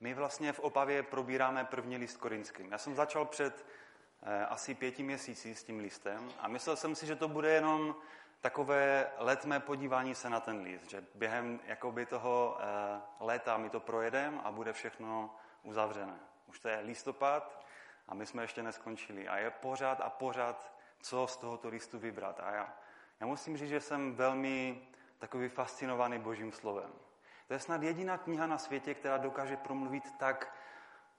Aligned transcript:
My 0.00 0.14
vlastně 0.14 0.52
v 0.52 0.60
Opavě 0.60 1.02
probíráme 1.02 1.64
první 1.64 1.96
list 1.96 2.16
korinským. 2.16 2.72
Já 2.72 2.78
jsem 2.78 2.94
začal 2.94 3.24
před 3.24 3.66
eh, 4.22 4.46
asi 4.46 4.74
pěti 4.74 5.02
měsíci 5.02 5.54
s 5.54 5.64
tím 5.64 5.80
listem 5.80 6.32
a 6.38 6.48
myslel 6.48 6.76
jsem 6.76 6.94
si, 6.94 7.06
že 7.06 7.16
to 7.16 7.28
bude 7.28 7.50
jenom 7.50 7.96
takové 8.40 9.10
letmé 9.18 9.60
podívání 9.60 10.14
se 10.14 10.30
na 10.30 10.40
ten 10.40 10.60
list, 10.60 10.90
že 10.90 11.04
během 11.14 11.60
jakoby 11.66 12.06
toho 12.06 12.58
eh, 12.60 13.00
léta 13.20 13.56
my 13.56 13.70
to 13.70 13.80
projedeme 13.80 14.40
a 14.44 14.52
bude 14.52 14.72
všechno 14.72 15.34
uzavřené. 15.62 16.18
Už 16.46 16.60
to 16.60 16.68
je 16.68 16.80
listopad 16.80 17.66
a 18.08 18.14
my 18.14 18.26
jsme 18.26 18.42
ještě 18.42 18.62
neskončili. 18.62 19.28
A 19.28 19.38
je 19.38 19.50
pořád 19.50 20.00
a 20.00 20.10
pořád, 20.10 20.72
co 21.00 21.26
z 21.26 21.36
tohoto 21.36 21.68
listu 21.68 21.98
vybrat. 21.98 22.40
A 22.40 22.50
já, 22.50 22.76
já 23.20 23.26
musím 23.26 23.56
říct, 23.56 23.68
že 23.68 23.80
jsem 23.80 24.14
velmi 24.14 24.82
takový 25.18 25.48
fascinovaný 25.48 26.18
Božím 26.18 26.52
slovem. 26.52 27.05
To 27.46 27.52
je 27.52 27.58
snad 27.58 27.82
jediná 27.82 28.18
kniha 28.18 28.46
na 28.46 28.58
světě, 28.58 28.94
která 28.94 29.16
dokáže 29.16 29.56
promluvit 29.56 30.12
tak, 30.18 30.54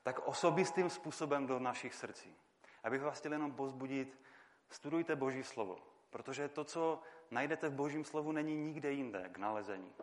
tak 0.04 0.20
osobistým 0.20 0.90
způsobem 0.90 1.48
do 1.48 1.60
našich 1.60 1.94
srdcí. 1.94 2.36
Abych 2.84 3.02
vás 3.02 3.20
chtěl 3.20 3.32
jenom 3.32 3.52
pozbudit, 3.52 4.22
studujte 4.70 5.16
Boží 5.16 5.44
slovo, 5.44 5.78
protože 6.10 6.50
to, 6.50 6.64
co 6.64 7.02
najdete 7.32 7.70
v 7.70 7.74
Božím 7.74 8.06
slovu, 8.06 8.32
není 8.32 8.56
nikde 8.56 8.92
jinde 8.92 9.30
k 9.32 9.38
nalezení. 9.38 9.94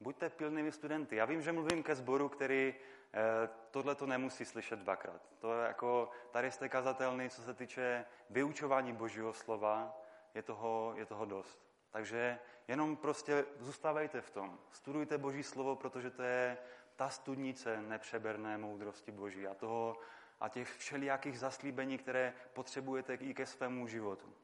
Buďte 0.00 0.30
pilnými 0.30 0.72
studenty. 0.72 1.16
Já 1.16 1.24
vím, 1.24 1.42
že 1.42 1.52
mluvím 1.52 1.82
ke 1.82 1.94
sboru, 1.94 2.28
který 2.28 2.74
eh, 2.74 3.48
tohle 3.70 3.94
to 3.94 4.06
nemusí 4.06 4.44
slyšet 4.44 4.78
dvakrát. 4.78 5.22
To 5.38 5.54
je 5.54 5.66
jako, 5.66 6.10
tady 6.30 6.50
jste 6.50 6.68
kazatelný, 6.68 7.30
co 7.30 7.42
se 7.42 7.54
týče 7.54 8.04
vyučování 8.30 8.92
Božího 8.92 9.32
slova, 9.32 9.96
je 10.34 10.42
toho, 10.42 10.94
je 10.96 11.06
toho 11.06 11.24
dost. 11.24 11.71
Takže 11.92 12.38
jenom 12.68 12.96
prostě 12.96 13.44
zůstávejte 13.58 14.20
v 14.20 14.30
tom. 14.30 14.58
Studujte 14.70 15.18
Boží 15.18 15.42
slovo, 15.42 15.76
protože 15.76 16.10
to 16.10 16.22
je 16.22 16.58
ta 16.96 17.08
studnice 17.08 17.82
nepřeberné 17.82 18.58
moudrosti 18.58 19.12
Boží 19.12 19.46
a, 19.46 19.54
toho, 19.54 19.98
a 20.40 20.48
těch 20.48 20.76
všelijakých 20.76 21.38
zaslíbení, 21.38 21.98
které 21.98 22.34
potřebujete 22.52 23.14
i 23.14 23.34
ke 23.34 23.46
svému 23.46 23.86
životu. 23.86 24.34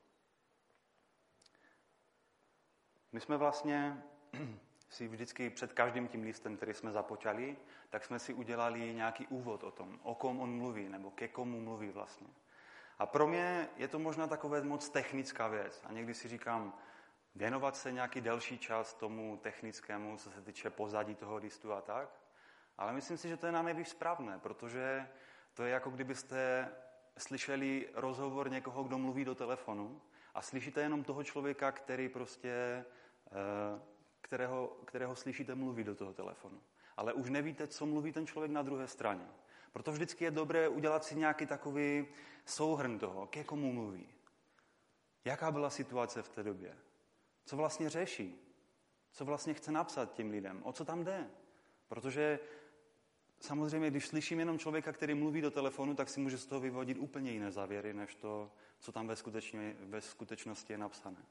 My 3.12 3.20
jsme 3.20 3.36
vlastně 3.36 4.02
si 4.91 5.08
vždycky 5.08 5.50
před 5.50 5.72
každým 5.72 6.08
tím 6.08 6.22
listem, 6.22 6.56
který 6.56 6.74
jsme 6.74 6.92
započali, 6.92 7.56
tak 7.91 8.04
jsme 8.04 8.19
si 8.19 8.34
udělali 8.34 8.94
nějaký 8.94 9.26
úvod 9.26 9.64
o 9.64 9.70
tom, 9.70 10.00
o 10.02 10.14
kom 10.14 10.41
on 10.41 10.50
mluví, 10.50 10.88
nebo 10.88 11.10
ke 11.10 11.28
komu 11.28 11.60
mluví 11.60 11.88
vlastně. 11.88 12.28
A 12.98 13.06
pro 13.06 13.26
mě 13.26 13.69
je 13.76 13.88
to 13.88 13.98
možná 13.98 14.26
takové 14.26 14.62
moc 14.62 14.88
technická 14.88 15.48
věc. 15.48 15.82
A 15.84 15.92
někdy 15.92 16.14
si 16.14 16.28
říkám, 16.28 16.78
věnovat 17.39 17.77
se 17.77 17.92
nějaký 17.92 18.20
delší 18.20 18.58
čas 18.58 18.94
tomu 18.94 19.36
technickému, 19.36 20.17
co 20.17 20.31
se 20.31 20.42
týče 20.42 20.70
pozadí 20.70 21.14
toho 21.14 21.36
listu 21.36 21.72
a 21.72 21.81
tak. 21.81 22.20
Ale 22.78 22.92
myslím 22.92 23.19
si, 23.19 23.28
že 23.28 23.36
to 23.36 23.47
je 23.47 23.53
na 23.53 23.62
nejvíc 23.62 23.89
správné, 23.89 24.39
protože 24.39 25.08
to 25.55 25.62
je 25.62 25.70
jako 25.70 25.91
kdybyste 25.91 26.69
slyšeli 27.19 27.89
rozhovor 27.94 28.50
někoho, 28.50 28.84
kdo 28.84 28.98
mluví 28.98 29.25
do 29.25 29.34
telefonu 29.34 30.00
a 30.34 30.42
slyšíte 30.42 30.81
jenom 30.81 31.05
toho 31.05 31.25
člověka, 31.25 31.72
který 31.72 32.09
prostě, 32.09 32.84
eh, 33.27 33.81
kterého, 34.20 34.77
kterého 34.84 35.16
slyšíte 35.16 35.55
mluvit 35.55 35.84
do 35.84 35.94
toho 35.94 36.12
telefonu. 36.12 36.61
Ale 36.97 37.12
už 37.12 37.31
nevíte, 37.31 37.66
co 37.66 37.86
mluví 37.86 38.12
ten 38.12 38.27
člověk 38.27 38.53
na 38.53 38.62
druhé 38.62 38.89
straně. 38.89 39.28
Proto 39.72 39.92
vždycky 39.92 40.25
je 40.25 40.31
dobré 40.31 40.69
udělat 40.69 41.05
si 41.05 41.16
nějaký 41.16 41.47
takový 41.47 42.06
souhrn 42.44 42.98
toho, 42.98 43.27
ke 43.27 43.44
komu 43.44 43.72
mluví. 43.72 44.09
Jaká 45.25 45.50
byla 45.50 45.70
situace 45.70 46.22
v 46.22 46.28
té 46.28 46.42
době? 46.42 46.88
Co 47.48 47.56
vlastně 47.56 47.91
řeší? 47.91 48.34
Co 49.12 49.24
vlastně 49.24 49.54
chce 49.54 49.72
napsat 49.72 50.12
těm 50.12 50.30
lidem? 50.30 50.60
O 50.64 50.72
co 50.72 50.84
tam 50.84 51.04
jde? 51.04 51.27
Protože 51.88 52.38
samozřejmě, 53.41 53.91
když 53.91 54.06
slyším 54.06 54.38
jenom 54.38 54.58
člověka, 54.58 54.92
který 54.92 55.14
mluví 55.14 55.41
do 55.41 55.50
telefonu, 55.50 55.94
tak 55.94 56.08
si 56.08 56.20
může 56.20 56.38
z 56.38 56.46
toho 56.46 56.60
vyvodit 56.60 56.98
úplně 56.98 57.32
jiné 57.32 57.52
závěry, 57.52 57.94
než 57.94 58.14
to, 58.14 58.50
co 58.78 58.92
tam 58.92 59.06
ve, 59.06 59.16
skutečně, 59.16 59.76
ve 59.80 60.00
skutečnosti 60.00 60.72
je 60.72 60.78
napsané. 60.78 61.25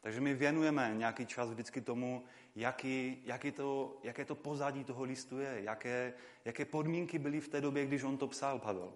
Takže 0.00 0.20
my 0.20 0.34
věnujeme 0.34 0.94
nějaký 0.96 1.26
čas 1.26 1.50
vždycky 1.50 1.80
tomu, 1.80 2.24
jaký, 2.56 3.22
jaký 3.24 3.52
to, 3.52 4.00
jaké 4.02 4.24
to 4.24 4.34
pozadí 4.34 4.84
toho 4.84 5.04
listu 5.04 5.38
je, 5.38 5.62
jaké, 5.62 6.14
jaké 6.44 6.64
podmínky 6.64 7.18
byly 7.18 7.40
v 7.40 7.48
té 7.48 7.60
době, 7.60 7.86
když 7.86 8.02
on 8.02 8.18
to 8.18 8.26
psal, 8.26 8.58
Pavel. 8.58 8.92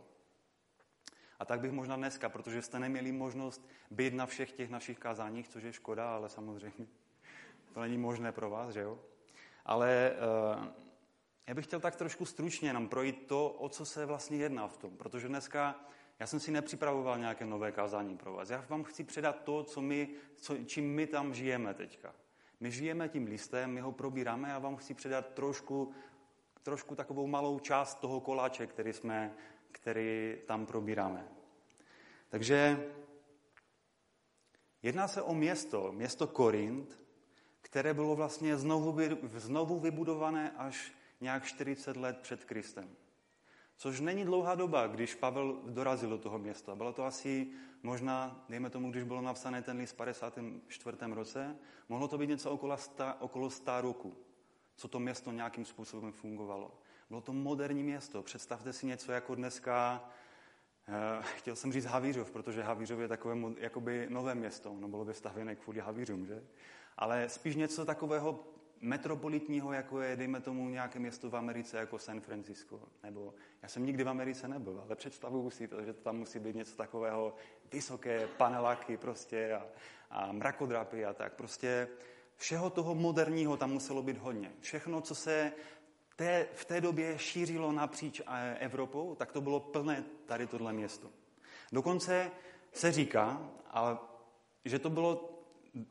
A 1.38 1.44
tak 1.44 1.60
bych 1.60 1.72
možná 1.72 1.96
dneska, 1.96 2.28
protože 2.28 2.62
jste 2.62 2.78
neměli 2.78 3.12
možnost 3.12 3.68
být 3.90 4.14
na 4.14 4.26
všech 4.26 4.52
těch 4.52 4.70
našich 4.70 4.98
kázáních, 4.98 5.48
což 5.48 5.62
je 5.62 5.72
škoda, 5.72 6.14
ale 6.14 6.28
samozřejmě 6.28 6.86
to 7.74 7.80
není 7.80 7.98
možné 7.98 8.32
pro 8.32 8.50
vás, 8.50 8.74
že 8.74 8.80
jo? 8.80 8.98
Ale 9.64 10.12
uh, 10.56 10.64
já 11.46 11.54
bych 11.54 11.66
chtěl 11.66 11.80
tak 11.80 11.96
trošku 11.96 12.24
stručně 12.24 12.72
nám 12.72 12.88
projít 12.88 13.26
to, 13.26 13.50
o 13.50 13.68
co 13.68 13.84
se 13.84 14.06
vlastně 14.06 14.36
jedná 14.36 14.68
v 14.68 14.76
tom, 14.76 14.96
protože 14.96 15.28
dneska 15.28 15.80
já 16.18 16.26
jsem 16.26 16.40
si 16.40 16.50
nepřipravoval 16.50 17.18
nějaké 17.18 17.44
nové 17.44 17.72
kázání 17.72 18.16
pro 18.16 18.32
vás. 18.32 18.50
Já 18.50 18.64
vám 18.68 18.84
chci 18.84 19.04
předat 19.04 19.44
to, 19.44 19.64
co 19.64 19.82
my, 19.82 20.08
co, 20.36 20.56
čím 20.64 20.94
my 20.94 21.06
tam 21.06 21.34
žijeme 21.34 21.74
teďka. 21.74 22.14
My 22.60 22.70
žijeme 22.70 23.08
tím 23.08 23.26
listem, 23.26 23.70
my 23.70 23.80
ho 23.80 23.92
probíráme 23.92 24.54
a 24.54 24.58
vám 24.58 24.76
chci 24.76 24.94
předat 24.94 25.34
trošku, 25.34 25.92
trošku 26.62 26.94
takovou 26.94 27.26
malou 27.26 27.58
část 27.58 27.94
toho 27.94 28.20
koláče, 28.20 28.66
který, 28.66 28.92
jsme, 28.92 29.34
který 29.76 30.36
tam 30.46 30.66
probíráme. 30.66 31.28
Takže 32.28 32.86
jedná 34.82 35.08
se 35.08 35.22
o 35.22 35.34
město, 35.34 35.92
město 35.92 36.26
Korint, 36.26 37.00
které 37.60 37.94
bylo 37.94 38.16
vlastně 38.16 38.56
znovu, 38.56 38.98
znovu 39.36 39.80
vybudované 39.80 40.50
až 40.50 40.92
nějak 41.20 41.44
40 41.44 41.96
let 41.96 42.18
před 42.22 42.44
Kristem. 42.44 42.96
Což 43.76 44.00
není 44.00 44.24
dlouhá 44.24 44.54
doba, 44.54 44.86
když 44.86 45.14
Pavel 45.14 45.60
dorazil 45.66 46.10
do 46.10 46.18
toho 46.18 46.38
města. 46.38 46.74
Bylo 46.74 46.92
to 46.92 47.04
asi 47.04 47.46
možná, 47.82 48.44
dejme 48.48 48.70
tomu, 48.70 48.90
když 48.90 49.04
bylo 49.04 49.20
napsané 49.20 49.62
ten 49.62 49.76
list 49.76 49.92
v 49.92 49.96
54. 49.96 50.96
roce, 51.12 51.56
mohlo 51.88 52.08
to 52.08 52.18
být 52.18 52.28
něco 52.28 52.50
okolo 52.50 52.76
100, 52.76 53.04
okolo 53.20 53.50
100 53.50 53.80
roku, 53.80 54.16
co 54.76 54.88
to 54.88 54.98
město 54.98 55.32
nějakým 55.32 55.64
způsobem 55.64 56.12
fungovalo. 56.12 56.78
Bylo 57.08 57.20
to 57.20 57.32
moderní 57.32 57.82
město. 57.82 58.22
Představte 58.22 58.72
si 58.72 58.86
něco 58.86 59.12
jako 59.12 59.34
dneska, 59.34 60.04
eh, 60.88 61.22
chtěl 61.36 61.56
jsem 61.56 61.72
říct 61.72 61.84
Havířov, 61.84 62.30
protože 62.30 62.62
Havířov 62.62 63.00
je 63.00 63.08
takové 63.08 63.36
jakoby 63.58 64.06
nové 64.10 64.34
město. 64.34 64.76
No 64.80 64.88
bylo 64.88 65.04
by 65.04 65.14
stavěné 65.14 65.54
kvůli 65.56 65.80
Havířům, 65.80 66.26
že? 66.26 66.42
Ale 66.96 67.28
spíš 67.28 67.56
něco 67.56 67.84
takového 67.84 68.44
metropolitního, 68.80 69.72
jako 69.72 70.00
je, 70.00 70.16
dejme 70.16 70.40
tomu, 70.40 70.68
nějaké 70.68 70.98
město 70.98 71.30
v 71.30 71.36
Americe, 71.36 71.78
jako 71.78 71.98
San 71.98 72.20
Francisco. 72.20 72.80
Nebo 73.02 73.34
já 73.62 73.68
jsem 73.68 73.86
nikdy 73.86 74.04
v 74.04 74.08
Americe 74.08 74.48
nebyl, 74.48 74.82
ale 74.86 74.96
představuju 74.96 75.50
si 75.50 75.68
to, 75.68 75.84
že 75.84 75.92
tam 75.92 76.16
musí 76.16 76.38
být 76.38 76.56
něco 76.56 76.76
takového 76.76 77.34
vysoké 77.72 78.28
paneláky 78.36 78.96
prostě 78.96 79.52
a, 79.52 79.66
a 80.10 80.32
mrakodrapy 80.32 81.04
a 81.04 81.12
tak. 81.12 81.34
Prostě 81.34 81.88
všeho 82.36 82.70
toho 82.70 82.94
moderního 82.94 83.56
tam 83.56 83.70
muselo 83.70 84.02
být 84.02 84.18
hodně. 84.18 84.52
Všechno, 84.60 85.00
co 85.00 85.14
se 85.14 85.52
té, 86.16 86.46
v 86.54 86.64
té 86.64 86.80
době 86.80 87.18
šířilo 87.18 87.72
napříč 87.72 88.20
eh, 88.26 88.56
Evropou, 88.60 89.14
tak 89.14 89.32
to 89.32 89.40
bylo 89.40 89.60
plné 89.60 90.04
tady 90.26 90.46
tohle 90.46 90.72
město. 90.72 91.10
Dokonce 91.72 92.30
se 92.72 92.92
říká, 92.92 93.50
ale, 93.70 93.98
že 94.64 94.78
to 94.78 94.90
bylo 94.90 95.32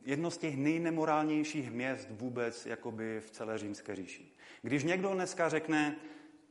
jedno 0.06 0.32
z 0.32 0.38
těch 0.38 0.58
nejnemorálnějších 0.58 1.72
měst 1.72 2.08
vůbec 2.12 2.66
jakoby 2.66 3.20
v 3.20 3.32
celé 3.32 3.58
římské 3.58 3.96
říši. 3.96 4.32
Když 4.62 4.84
někdo 4.84 5.14
dneska 5.14 5.50
řekne, 5.50 5.96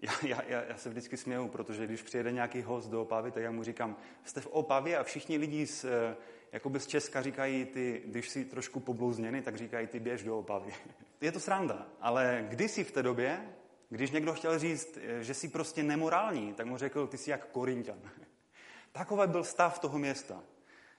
já, 0.23 0.45
já, 0.47 0.63
já 0.65 0.77
se 0.77 0.89
vždycky 0.89 1.17
směju, 1.17 1.49
protože 1.49 1.87
když 1.87 2.03
přijede 2.03 2.33
nějaký 2.33 2.63
host 2.63 2.91
do 2.91 3.03
Opavy, 3.03 3.31
tak 3.31 3.43
já 3.43 3.51
mu 3.51 3.63
říkám, 3.63 3.97
jste 4.25 4.41
v 4.41 4.47
Opavě 4.47 4.99
a 4.99 5.03
všichni 5.03 5.37
lidi 5.37 5.67
z, 5.67 5.85
eh, 5.85 6.17
jakoby 6.53 6.81
z 6.81 6.87
Česka 6.87 7.23
říkají, 7.23 7.65
ty, 7.65 8.03
když 8.07 8.29
si 8.29 8.45
trošku 8.45 8.81
poblouzněny, 8.81 9.43
tak 9.43 9.57
říkají, 9.57 9.87
ty 9.87 10.01
běž 10.01 10.23
do 10.23 10.39
Opavy. 10.39 10.73
Je 11.21 11.33
to 11.33 11.41
sranda, 11.41 11.87
ale 12.01 12.47
kdysi 12.49 12.85
v 12.85 12.93
té 12.93 13.03
době, 13.03 13.49
když 13.89 14.11
někdo 14.11 14.35
chtěl 14.35 14.59
říct, 14.59 14.99
eh, 15.03 15.25
že 15.25 15.35
jsi 15.35 15.49
prostě 15.49 15.83
nemorální, 15.83 16.55
tak 16.55 16.67
mu 16.67 16.77
řekl, 16.77 17.07
ty 17.07 17.19
jsi 17.19 17.31
jak 17.31 17.47
Korintian. 17.47 17.99
Takový 18.93 19.29
byl 19.29 19.45
stav 19.45 19.79
toho 19.79 19.99
města. 19.99 20.43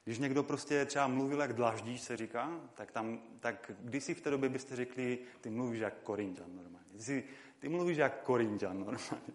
Když 0.04 0.20
někdo 0.20 0.44
prostě 0.44 0.86
třeba 0.86 1.08
mluvil 1.08 1.42
jak 1.42 1.54
dlaždíš, 1.54 2.02
se 2.02 2.18
říká, 2.18 2.60
tak, 2.74 2.92
tam, 2.92 3.22
tak 3.40 3.72
kdysi 3.80 4.14
v 4.14 4.22
té 4.22 4.30
době 4.30 4.50
byste 4.50 4.76
řekli, 4.76 5.20
ty 5.42 5.50
mluvíš 5.50 5.80
jak 5.80 5.94
Korintian 6.04 6.56
normálně. 6.56 6.88
Ty, 6.92 7.04
si, 7.04 7.24
ty 7.60 7.70
mluvíš 7.70 7.98
jak 7.98 8.24
Korintian 8.24 8.80
normálně. 8.80 9.34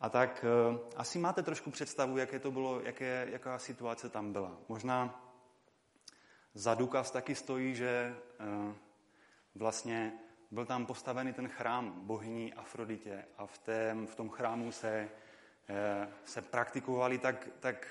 A 0.00 0.08
tak 0.08 0.44
uh, 0.70 0.78
asi 0.96 1.18
máte 1.18 1.42
trošku 1.42 1.70
představu, 1.70 2.18
jaké 2.18 2.38
to 2.38 2.50
bylo, 2.50 2.80
jaké, 2.80 3.28
jaká 3.30 3.58
situace 3.58 4.08
tam 4.08 4.32
byla. 4.32 4.58
Možná 4.68 5.22
za 6.54 6.74
důkaz 6.74 7.10
taky 7.10 7.34
stojí, 7.34 7.74
že 7.74 8.16
uh, 8.40 8.72
vlastně 9.54 10.12
byl 10.56 10.66
tam 10.66 10.86
postavený 10.86 11.32
ten 11.32 11.48
chrám 11.48 12.00
bohyní 12.06 12.54
Afroditě 12.54 13.24
a 13.38 13.46
v, 13.46 13.58
tém, 13.58 14.06
v 14.06 14.14
tom 14.14 14.28
chrámu 14.28 14.72
se, 14.72 15.08
uh, 15.70 16.12
se 16.24 16.42
praktikovaly 16.42 17.18
tak, 17.18 17.48
tak 17.60 17.86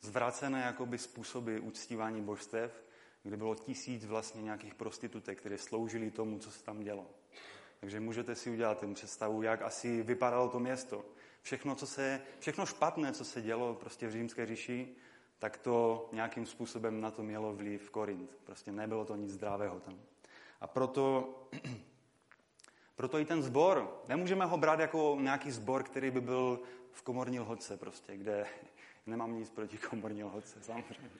zvracené 0.00 0.60
jakoby 0.60 0.98
způsoby 0.98 1.58
uctívání 1.58 2.22
božstev, 2.22 2.84
kde 3.22 3.36
bylo 3.36 3.54
tisíc 3.54 4.04
vlastně 4.06 4.42
nějakých 4.42 4.74
prostitutek, 4.74 5.38
které 5.38 5.58
sloužily 5.58 6.10
tomu, 6.10 6.38
co 6.38 6.50
se 6.50 6.64
tam 6.64 6.80
dělo. 6.80 7.06
Takže 7.80 8.00
můžete 8.00 8.34
si 8.34 8.50
udělat 8.50 8.78
ten 8.78 8.94
představu, 8.94 9.42
jak 9.42 9.62
asi 9.62 10.02
vypadalo 10.02 10.48
to 10.48 10.60
město. 10.60 11.04
Všechno, 11.42 11.74
co 11.74 11.86
se, 11.86 12.20
všechno 12.38 12.66
špatné, 12.66 13.12
co 13.12 13.24
se 13.24 13.42
dělo 13.42 13.74
prostě 13.74 14.06
v 14.06 14.12
římské 14.12 14.46
říši, 14.46 14.88
tak 15.38 15.58
to 15.58 16.08
nějakým 16.12 16.46
způsobem 16.46 17.00
na 17.00 17.10
to 17.10 17.22
mělo 17.22 17.52
vliv 17.52 17.90
Korint. 17.90 18.36
Prostě 18.44 18.72
nebylo 18.72 19.04
to 19.04 19.16
nic 19.16 19.30
zdravého 19.30 19.80
tam. 19.80 20.00
A 20.60 20.66
proto, 20.66 21.34
proto 22.96 23.18
i 23.18 23.24
ten 23.24 23.42
zbor, 23.42 24.00
nemůžeme 24.08 24.44
ho 24.44 24.56
brát 24.56 24.80
jako 24.80 25.18
nějaký 25.20 25.50
zbor, 25.50 25.82
který 25.82 26.10
by 26.10 26.20
byl 26.20 26.60
v 26.92 27.02
komorní 27.02 27.40
lhodce 27.40 27.76
prostě, 27.76 28.16
kde 28.16 28.46
nemám 29.06 29.38
nic 29.38 29.50
proti 29.50 29.78
komorní 29.78 30.24
lhodce, 30.24 30.62
samozřejmě. 30.62 31.10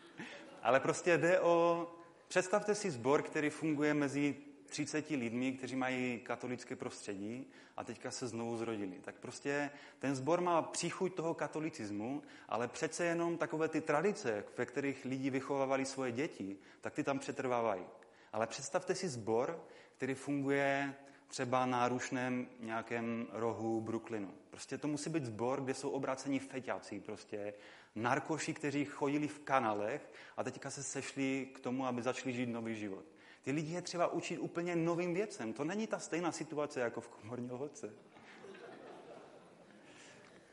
Ale 0.62 0.80
prostě 0.80 1.18
jde 1.18 1.40
o, 1.40 1.86
představte 2.28 2.74
si 2.74 2.90
zbor, 2.90 3.22
který 3.22 3.50
funguje 3.50 3.94
mezi 3.94 4.36
30 4.66 5.10
lidmi, 5.10 5.52
kteří 5.52 5.76
mají 5.76 6.18
katolické 6.18 6.76
prostředí 6.76 7.46
a 7.76 7.84
teďka 7.84 8.10
se 8.10 8.28
znovu 8.28 8.56
zrodili. 8.56 8.98
Tak 9.04 9.14
prostě 9.14 9.70
ten 9.98 10.14
sbor 10.14 10.40
má 10.40 10.62
příchuť 10.62 11.14
toho 11.14 11.34
katolicismu, 11.34 12.22
ale 12.48 12.68
přece 12.68 13.04
jenom 13.04 13.36
takové 13.36 13.68
ty 13.68 13.80
tradice, 13.80 14.44
ve 14.58 14.66
kterých 14.66 15.04
lidi 15.04 15.30
vychovávali 15.30 15.84
svoje 15.86 16.12
děti, 16.12 16.56
tak 16.80 16.94
ty 16.94 17.04
tam 17.04 17.18
přetrvávají. 17.18 17.84
Ale 18.32 18.46
představte 18.46 18.94
si 18.94 19.08
sbor, 19.08 19.64
který 19.96 20.14
funguje 20.14 20.94
třeba 21.34 21.66
na 21.66 21.88
rušném 21.88 22.46
nějakém 22.60 23.26
rohu 23.32 23.80
Brooklynu. 23.80 24.34
Prostě 24.50 24.78
to 24.78 24.88
musí 24.88 25.10
být 25.10 25.24
sbor, 25.24 25.60
kde 25.60 25.74
jsou 25.74 25.90
obrácení 25.90 26.38
feťáci, 26.38 27.00
prostě 27.00 27.54
narkoši, 27.94 28.54
kteří 28.54 28.84
chodili 28.84 29.28
v 29.28 29.38
kanálech 29.38 30.12
a 30.36 30.44
teďka 30.44 30.70
se 30.70 30.82
sešli 30.82 31.48
k 31.54 31.60
tomu, 31.60 31.86
aby 31.86 32.02
začali 32.02 32.32
žít 32.32 32.46
nový 32.46 32.74
život. 32.74 33.04
Ty 33.42 33.50
lidi 33.52 33.74
je 33.74 33.82
třeba 33.82 34.06
učit 34.06 34.38
úplně 34.38 34.76
novým 34.76 35.14
věcem. 35.14 35.52
To 35.52 35.64
není 35.64 35.86
ta 35.86 35.98
stejná 35.98 36.32
situace 36.32 36.80
jako 36.80 37.00
v 37.00 37.08
komorní 37.08 37.50
lhodce. 37.50 37.92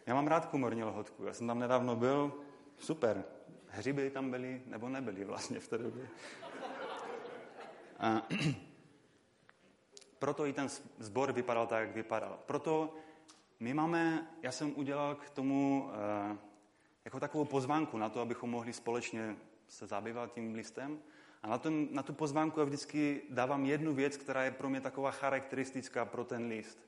Já 0.05 0.13
mám 0.13 0.27
rád 0.27 0.45
komorní 0.45 0.83
lhodku. 0.83 1.25
Já 1.25 1.33
jsem 1.33 1.47
tam 1.47 1.59
nedávno 1.59 1.95
byl. 1.95 2.33
Super. 2.77 3.23
Hřiby 3.67 4.09
tam 4.09 4.31
byly, 4.31 4.61
nebo 4.65 4.89
nebyly 4.89 5.25
vlastně 5.25 5.59
v 5.59 5.67
té 5.67 5.77
době. 5.77 6.07
A, 7.99 8.27
proto 10.21 10.45
i 10.45 10.53
ten 10.53 10.69
sbor 10.99 11.31
vypadal 11.31 11.67
tak, 11.67 11.81
jak 11.81 11.95
vypadal. 11.95 12.39
Proto 12.45 12.93
my 13.59 13.73
máme, 13.73 14.27
já 14.41 14.51
jsem 14.51 14.73
udělal 14.75 15.15
k 15.15 15.29
tomu 15.29 15.89
uh, 16.31 16.37
jako 17.05 17.19
takovou 17.19 17.45
pozvánku 17.45 17.97
na 17.97 18.09
to, 18.09 18.21
abychom 18.21 18.49
mohli 18.49 18.73
společně 18.73 19.35
se 19.67 19.87
zabývat 19.87 20.33
tím 20.33 20.55
listem. 20.55 20.99
A 21.43 21.47
na, 21.47 21.57
ten, 21.57 21.87
na 21.91 22.03
tu 22.03 22.13
pozvánku 22.13 22.59
já 22.59 22.65
vždycky 22.65 23.21
dávám 23.29 23.65
jednu 23.65 23.93
věc, 23.93 24.17
která 24.17 24.43
je 24.43 24.51
pro 24.51 24.69
mě 24.69 24.81
taková 24.81 25.11
charakteristická 25.11 26.05
pro 26.05 26.23
ten 26.23 26.47
list. 26.47 26.79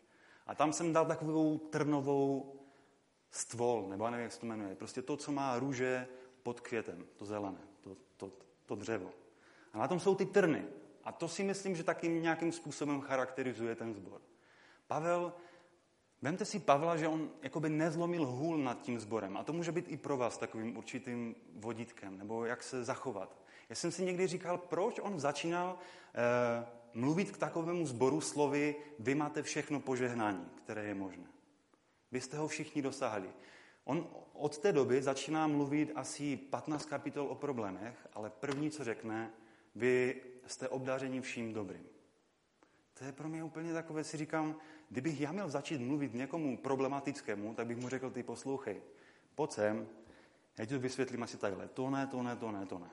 A 0.48 0.56
tam 0.56 0.74
jsem 0.74 0.94
dal 0.94 1.06
takovou 1.06 1.58
trnovou 1.58 2.56
stvol, 3.32 3.88
nebo 3.90 4.10
nevím, 4.10 4.24
jak 4.24 4.32
se 4.32 4.40
to 4.40 4.46
jmenuje. 4.46 4.76
Prostě 4.76 5.02
to, 5.02 5.18
co 5.18 5.32
má 5.32 5.60
růže 5.60 6.08
pod 6.44 6.62
květem, 6.62 7.06
to 7.16 7.26
zelené, 7.26 7.62
to, 7.82 7.98
to, 8.18 8.32
to 8.66 8.76
dřevo. 8.76 9.10
A 9.74 9.78
na 9.78 9.88
tom 9.88 10.00
jsou 10.00 10.16
ty 10.16 10.26
trny. 10.26 10.66
A 11.04 11.12
to 11.12 11.28
si 11.28 11.44
myslím, 11.44 11.76
že 11.76 11.84
taky 11.84 12.10
nějakým 12.10 12.52
způsobem 12.52 13.02
charakterizuje 13.02 13.76
ten 13.76 13.94
zbor. 13.94 14.22
Pavel, 14.88 15.34
vemte 16.22 16.46
si 16.46 16.60
Pavla, 16.60 16.98
že 16.98 17.08
on 17.08 17.30
jakoby 17.42 17.70
nezlomil 17.70 18.26
hůl 18.26 18.58
nad 18.58 18.82
tím 18.82 19.00
zborem. 19.00 19.38
A 19.38 19.44
to 19.44 19.54
může 19.54 19.72
být 19.72 19.86
i 19.88 19.98
pro 19.98 20.18
vás 20.18 20.38
takovým 20.38 20.78
určitým 20.78 21.36
vodítkem, 21.56 22.18
nebo 22.18 22.46
jak 22.46 22.64
se 22.64 22.84
zachovat. 22.84 23.44
Já 23.70 23.76
jsem 23.76 23.92
si 23.92 24.04
někdy 24.04 24.28
říkal, 24.28 24.58
proč 24.58 25.00
on 25.00 25.20
začínal 25.20 25.78
eh, 26.16 26.66
mluvit 26.94 27.32
k 27.32 27.38
takovému 27.38 27.86
zboru 27.86 28.22
slovy, 28.22 28.76
vy 29.00 29.16
máte 29.16 29.44
všechno 29.44 29.80
požehnání, 29.80 30.46
které 30.56 30.84
je 30.84 30.96
možné. 30.96 31.26
Vy 32.12 32.22
jste 32.22 32.38
ho 32.38 32.48
všichni 32.48 32.82
dosáhli. 32.82 33.30
On 33.86 34.08
od 34.34 34.58
té 34.58 34.72
doby 34.72 35.02
začíná 35.02 35.48
mluvit 35.48 35.92
asi 35.96 36.38
15 36.38 36.86
kapitol 36.86 37.28
o 37.28 37.36
problémech, 37.36 38.08
ale 38.14 38.30
první, 38.30 38.72
co 38.72 38.84
řekne, 38.84 39.32
vy 39.76 40.22
jste 40.48 40.70
obdařeni 40.70 41.22
vším 41.22 41.54
dobrým. 41.54 41.86
To 42.94 43.06
je 43.06 43.12
pro 43.12 43.30
mě 43.30 43.44
úplně 43.44 43.74
takové, 43.74 44.04
si 44.04 44.18
říkám, 44.18 44.56
kdybych 44.90 45.22
já 45.22 45.32
měl 45.32 45.50
začít 45.50 45.82
mluvit 45.82 46.14
někomu 46.14 46.58
problematickému, 46.58 47.54
tak 47.54 47.68
bych 47.68 47.78
mu 47.78 47.90
řekl, 47.90 48.12
ty 48.12 48.24
poslouchej, 48.24 48.82
pojď 49.36 49.52
sem, 49.52 49.88
já 50.58 50.66
ti 50.66 50.74
to 50.74 50.80
vysvětlím 50.80 51.24
asi 51.24 51.38
takhle, 51.38 51.68
to 51.68 51.90
ne, 51.90 52.08
to 52.08 52.24
ne, 52.24 52.36
to 52.36 52.52
ne, 52.52 52.66
to 52.66 52.80
ne. 52.80 52.90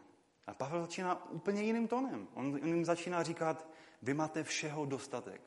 A 0.47 0.55
Pavel 0.55 0.81
začíná 0.81 1.31
úplně 1.31 1.63
jiným 1.63 1.89
tónem. 1.89 2.29
On, 2.35 2.59
on 2.63 2.69
jim 2.69 2.85
začíná 2.85 3.23
říkat, 3.23 3.69
vy 4.03 4.15
máte 4.15 4.45
všeho 4.45 4.85
dostatek. 4.85 5.41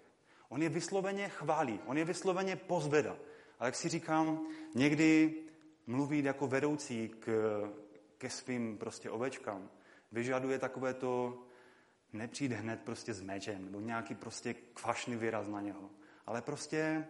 On 0.49 0.61
je 0.61 0.69
vysloveně 0.69 1.29
chválí, 1.29 1.79
on 1.85 1.97
je 1.97 2.05
vysloveně 2.05 2.55
pozveda. 2.55 3.15
Ale 3.59 3.67
jak 3.67 3.75
si 3.75 3.89
říkám, 3.89 4.47
někdy 4.75 5.35
mluvit 5.87 6.25
jako 6.25 6.47
vedoucí 6.47 7.09
k, 7.19 7.27
ke 8.17 8.29
svým 8.29 8.77
prostě 8.77 9.09
ovečkám 9.09 9.69
vyžaduje 10.13 10.59
takové 10.59 10.93
to, 10.93 11.43
nepřijde 12.13 12.55
hned 12.55 12.81
prostě 12.81 13.13
s 13.13 13.21
mečem, 13.21 13.65
nebo 13.65 13.79
nějaký 13.79 14.15
prostě 14.15 14.53
kvašný 14.53 15.15
výraz 15.15 15.47
na 15.47 15.61
něho. 15.61 15.89
Ale 16.25 16.41
prostě 16.41 17.07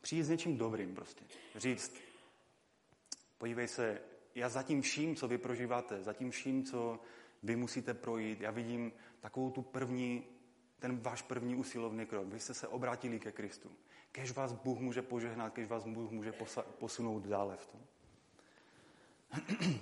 přijít 0.00 0.22
s 0.22 0.28
něčím 0.28 0.56
dobrým 0.56 0.94
prostě. 0.94 1.24
Říct, 1.54 1.94
podívej 3.38 3.68
se, 3.68 4.00
já 4.34 4.48
za 4.48 4.62
tím 4.62 4.82
vším, 4.82 5.16
co 5.16 5.28
vy 5.28 5.38
prožíváte, 5.38 6.02
za 6.02 6.12
tím 6.12 6.30
vším, 6.30 6.64
co 6.64 7.00
vy 7.42 7.56
musíte 7.56 7.94
projít, 7.94 8.40
já 8.40 8.50
vidím 8.50 8.92
takovou 9.20 9.50
tu 9.50 9.62
první, 9.62 10.24
ten 10.78 11.00
váš 11.00 11.22
první 11.22 11.54
usilovný 11.54 12.06
krok. 12.06 12.26
Vy 12.26 12.40
jste 12.40 12.54
se 12.54 12.68
obrátili 12.68 13.20
ke 13.20 13.32
Kristu. 13.32 13.70
Kež 14.12 14.32
vás 14.32 14.52
Bůh 14.52 14.78
může 14.78 15.02
požehnat, 15.02 15.52
kež 15.52 15.68
vás 15.68 15.84
Bůh 15.84 16.10
může 16.10 16.32
posunout 16.78 17.26
dále 17.26 17.56
v 17.56 17.66
tom. 17.66 17.80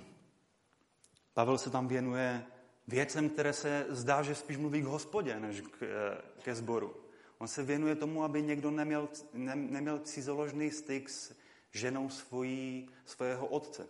Pavel 1.33 1.57
se 1.57 1.69
tam 1.69 1.87
věnuje 1.87 2.45
věcem, 2.87 3.29
které 3.29 3.53
se 3.53 3.85
zdá, 3.89 4.23
že 4.23 4.35
spíš 4.35 4.57
mluví 4.57 4.81
k 4.81 4.85
hospodě, 4.85 5.39
než 5.39 5.61
k, 5.61 5.81
eh, 5.81 6.41
ke 6.43 6.55
sboru. 6.55 6.95
On 7.37 7.47
se 7.47 7.63
věnuje 7.63 7.95
tomu, 7.95 8.23
aby 8.23 8.41
někdo 8.41 8.71
neměl, 8.71 9.09
ne, 9.33 9.55
neměl 9.55 9.99
cizoložný 9.99 10.71
styk 10.71 11.09
s 11.09 11.35
ženou 11.71 12.09
svojí, 12.09 12.89
svého 13.05 13.47
otce. 13.47 13.87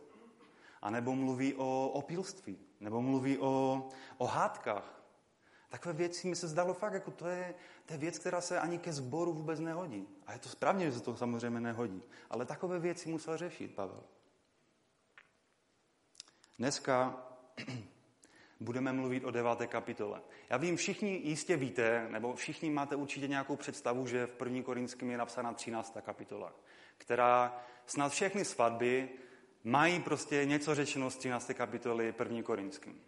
A 0.81 0.89
nebo 0.89 1.15
mluví 1.15 1.53
o 1.53 1.89
opilství, 1.89 2.57
nebo 2.79 3.01
mluví 3.01 3.37
o, 3.37 3.83
o 4.17 4.25
hádkách. 4.25 5.01
Takové 5.69 5.93
věci 5.93 6.27
mi 6.27 6.35
se 6.35 6.47
zdalo 6.47 6.73
fakt, 6.73 6.93
jako 6.93 7.11
to 7.11 7.27
je, 7.27 7.55
to 7.85 7.93
je 7.93 7.97
věc, 7.97 8.19
která 8.19 8.41
se 8.41 8.59
ani 8.59 8.79
ke 8.79 8.93
sboru 8.93 9.33
vůbec 9.33 9.59
nehodí. 9.59 10.07
A 10.27 10.33
je 10.33 10.39
to 10.39 10.49
správně, 10.49 10.85
že 10.85 10.91
se 10.91 11.03
to 11.03 11.17
samozřejmě 11.17 11.59
nehodí. 11.59 12.03
Ale 12.29 12.45
takové 12.45 12.79
věci 12.79 13.09
musel 13.09 13.37
řešit 13.37 13.75
Pavel. 13.75 14.03
Dneska 16.59 17.25
budeme 18.59 18.93
mluvit 18.93 19.23
o 19.23 19.31
deváté 19.31 19.67
kapitole. 19.67 20.21
Já 20.49 20.57
vím, 20.57 20.75
všichni 20.75 21.21
jistě 21.23 21.57
víte, 21.57 22.07
nebo 22.09 22.33
všichni 22.33 22.69
máte 22.69 22.95
určitě 22.95 23.27
nějakou 23.27 23.55
představu, 23.55 24.07
že 24.07 24.25
v 24.25 24.31
první 24.31 24.63
Korinském 24.63 25.11
je 25.11 25.17
napsána 25.17 25.53
13. 25.53 25.97
kapitola, 26.01 26.53
která 26.97 27.63
snad 27.85 28.11
všechny 28.11 28.45
svatby 28.45 29.09
mají 29.63 29.99
prostě 29.99 30.45
něco 30.45 30.75
řečeno 30.75 31.09
z 31.09 31.17
13. 31.17 31.51
kapitoly 31.53 32.11
první 32.11 32.43
Korinským. 32.43 33.01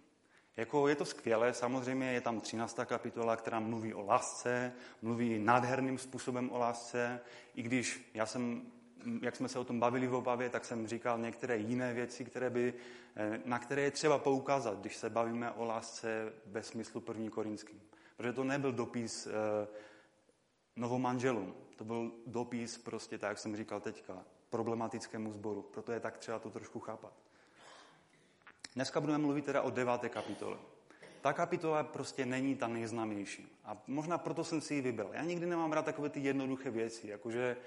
Jako 0.58 0.88
je 0.88 0.96
to 0.96 1.06
skvělé, 1.06 1.54
samozřejmě 1.54 2.14
je 2.14 2.22
tam 2.22 2.40
13. 2.40 2.80
kapitola, 2.86 3.36
která 3.36 3.60
mluví 3.60 3.94
o 3.94 4.02
lásce, 4.02 4.74
mluví 5.02 5.40
nádherným 5.40 5.98
způsobem 5.98 6.52
o 6.52 6.58
lásce, 6.58 7.20
i 7.56 7.62
když 7.62 8.12
já 8.14 8.26
jsem, 8.26 8.62
jak 9.22 9.36
jsme 9.36 9.50
se 9.50 9.60
o 9.60 9.64
tom 9.64 9.80
bavili 9.80 10.08
v 10.08 10.14
obavě, 10.14 10.50
tak 10.50 10.66
jsem 10.66 10.88
říkal 10.88 11.20
některé 11.20 11.58
jiné 11.58 11.94
věci, 11.94 12.26
které 12.26 12.50
by, 12.50 12.74
eh, 13.16 13.42
na 13.46 13.60
které 13.60 13.82
je 13.82 13.92
třeba 13.92 14.18
poukázat, 14.18 14.80
když 14.80 14.96
se 14.96 15.10
bavíme 15.10 15.52
o 15.52 15.66
lásce 15.66 16.34
ve 16.46 16.64
smyslu 16.64 17.02
první 17.02 17.30
korinským. 17.30 17.82
Protože 18.18 18.34
to 18.34 18.44
nebyl 18.44 18.72
dopis 18.72 19.28
eh, 19.28 19.68
novomanželům, 20.76 21.56
to 21.76 21.84
byl 21.84 22.12
dopis 22.28 22.78
prostě, 22.78 23.18
tak 23.18 23.30
jak 23.30 23.40
jsem 23.40 23.56
říkal 23.56 23.80
teďka, 23.82 24.24
problematickému 24.50 25.32
sboru. 25.32 25.62
Proto 25.62 25.92
je 25.92 26.00
tak 26.00 26.18
třeba 26.18 26.40
to 26.40 26.50
trošku 26.50 26.80
chápat. 26.80 27.14
Dneska 28.76 29.02
budeme 29.02 29.20
mluvit 29.20 29.46
teda 29.46 29.62
o 29.62 29.70
deváté 29.70 30.10
kapitole. 30.10 30.58
Ta 31.22 31.34
kapitola 31.34 31.84
prostě 31.84 32.26
není 32.26 32.56
ta 32.56 32.68
nejznámější. 32.68 33.60
A 33.66 33.78
možná 33.88 34.18
proto 34.18 34.44
jsem 34.44 34.62
si 34.62 34.74
ji 34.74 34.82
vybral. 34.82 35.10
Já 35.14 35.24
nikdy 35.24 35.46
nemám 35.46 35.72
rád 35.72 35.86
takové 35.86 36.10
ty 36.10 36.20
jednoduché 36.20 36.72
věci, 36.72 37.08
jakože 37.08 37.58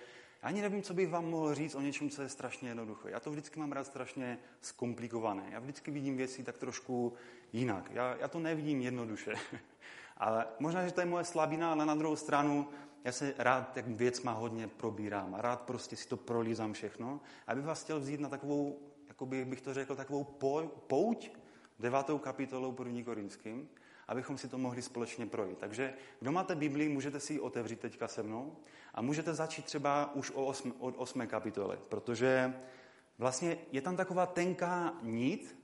ani 0.42 0.62
nevím, 0.62 0.82
co 0.82 0.94
bych 0.94 1.08
vám 1.08 1.30
mohl 1.30 1.54
říct 1.54 1.74
o 1.74 1.80
něčem, 1.80 2.10
co 2.10 2.22
je 2.22 2.28
strašně 2.28 2.68
jednoduché. 2.68 3.10
Já 3.10 3.20
to 3.20 3.30
vždycky 3.30 3.60
mám 3.60 3.72
rád 3.72 3.84
strašně 3.84 4.38
zkomplikované. 4.60 5.48
Já 5.50 5.58
vždycky 5.58 5.90
vidím 5.90 6.16
věci 6.16 6.44
tak 6.44 6.58
trošku 6.58 7.12
jinak. 7.52 7.90
Já, 7.90 8.16
já 8.16 8.28
to 8.28 8.38
nevidím 8.38 8.80
jednoduše. 8.80 9.34
ale 10.16 10.46
možná, 10.58 10.86
že 10.86 10.92
to 10.92 11.00
je 11.00 11.06
moje 11.06 11.24
slabina, 11.24 11.72
ale 11.72 11.86
na 11.86 11.94
druhou 11.94 12.16
stranu 12.16 12.68
já 13.04 13.12
se 13.12 13.34
rád 13.38 13.72
tak 13.72 13.86
věc 13.86 14.22
má 14.22 14.32
hodně 14.32 14.68
probírám 14.68 15.34
a 15.34 15.40
rád 15.40 15.60
prostě 15.60 15.96
si 15.96 16.08
to 16.08 16.16
prolízám 16.16 16.72
všechno. 16.72 17.20
A 17.46 17.54
bych 17.54 17.64
vás 17.64 17.82
chtěl 17.82 18.00
vzít 18.00 18.20
na 18.20 18.28
takovou, 18.28 18.78
jakoby 19.08 19.44
bych 19.44 19.60
to 19.60 19.74
řekl, 19.74 19.96
takovou 19.96 20.24
pouť 20.86 21.30
devátou 21.78 22.18
kapitolou 22.18 22.72
první 22.72 23.04
Korinským, 23.04 23.68
abychom 24.10 24.38
si 24.38 24.48
to 24.48 24.58
mohli 24.58 24.82
společně 24.82 25.26
projít. 25.26 25.58
Takže 25.58 25.94
kdo 26.20 26.32
máte 26.32 26.54
Biblii, 26.54 26.88
můžete 26.88 27.20
si 27.20 27.32
ji 27.32 27.40
otevřít 27.40 27.80
teďka 27.80 28.08
se 28.08 28.22
mnou 28.22 28.56
a 28.94 29.02
můžete 29.02 29.34
začít 29.34 29.64
třeba 29.64 30.14
už 30.14 30.30
o 30.30 30.46
osm, 30.46 30.74
od 30.78 30.94
osmé 30.98 31.26
kapitole, 31.26 31.78
protože 31.88 32.54
vlastně 33.18 33.58
je 33.72 33.80
tam 33.80 33.96
taková 33.96 34.26
tenká 34.26 34.94
nit 35.02 35.56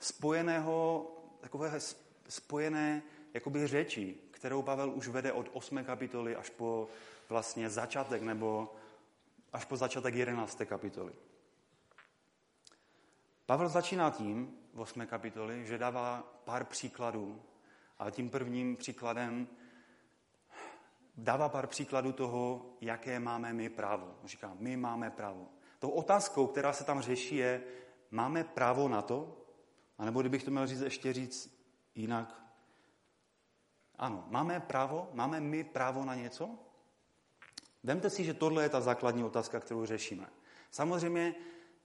spojeného, 0.00 1.06
takové 1.40 1.80
spojené 2.28 3.02
jakoby 3.34 3.66
řeči, 3.66 4.14
kterou 4.30 4.62
Pavel 4.62 4.90
už 4.90 5.08
vede 5.08 5.32
od 5.32 5.50
osmé 5.52 5.84
kapitoly 5.84 6.36
až 6.36 6.50
po 6.50 6.88
vlastně 7.28 7.70
začátek 7.70 8.22
nebo 8.22 8.74
až 9.52 9.64
po 9.64 9.76
začátek 9.76 10.14
jedenácté 10.14 10.66
kapitoly. 10.66 11.12
Pavel 13.46 13.68
začíná 13.68 14.10
tím, 14.10 14.59
8. 14.74 15.06
kapitoli, 15.06 15.66
že 15.66 15.78
dává 15.78 16.22
pár 16.44 16.64
příkladů. 16.64 17.42
A 17.98 18.10
tím 18.10 18.30
prvním 18.30 18.76
příkladem 18.76 19.48
dává 21.16 21.48
pár 21.48 21.66
příkladů 21.66 22.12
toho, 22.12 22.66
jaké 22.80 23.20
máme 23.20 23.52
my 23.52 23.68
právo. 23.68 24.14
Říká, 24.24 24.56
my 24.58 24.76
máme 24.76 25.10
právo. 25.10 25.46
Tou 25.78 25.90
otázkou, 25.90 26.46
která 26.46 26.72
se 26.72 26.84
tam 26.84 27.00
řeší, 27.00 27.36
je, 27.36 27.62
máme 28.10 28.44
právo 28.44 28.88
na 28.88 29.02
to? 29.02 29.36
A 29.98 30.04
nebo 30.04 30.20
kdybych 30.20 30.44
to 30.44 30.50
měl 30.50 30.66
říct, 30.66 30.80
ještě 30.80 31.12
říct 31.12 31.60
jinak. 31.94 32.42
Ano, 33.98 34.24
máme 34.28 34.60
právo, 34.60 35.10
máme 35.12 35.40
my 35.40 35.64
právo 35.64 36.04
na 36.04 36.14
něco? 36.14 36.50
Vemte 37.82 38.10
si, 38.10 38.24
že 38.24 38.34
tohle 38.34 38.62
je 38.62 38.68
ta 38.68 38.80
základní 38.80 39.24
otázka, 39.24 39.60
kterou 39.60 39.86
řešíme. 39.86 40.26
Samozřejmě 40.70 41.34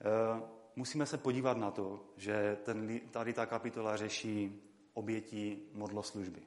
eh, 0.02 0.42
musíme 0.76 1.06
se 1.06 1.18
podívat 1.18 1.58
na 1.58 1.72
to, 1.72 2.06
že 2.18 2.58
ten, 2.64 3.00
tady 3.12 3.34
ta 3.34 3.46
kapitola 3.46 3.98
řeší 3.98 4.62
oběti 4.94 5.70
modloslužby. 5.74 6.42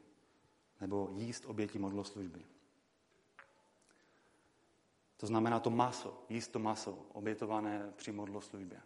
Nebo 0.80 1.11
jíst 1.12 1.44
oběti 1.47 1.78
modloslužby. 1.78 2.40
To 5.16 5.26
znamená 5.26 5.61
to 5.61 5.70
maso, 5.70 6.25
jíst 6.28 6.49
to 6.49 6.58
maso, 6.58 7.06
obětované 7.12 7.92
při 7.97 8.12
modloslužbě. 8.12 8.80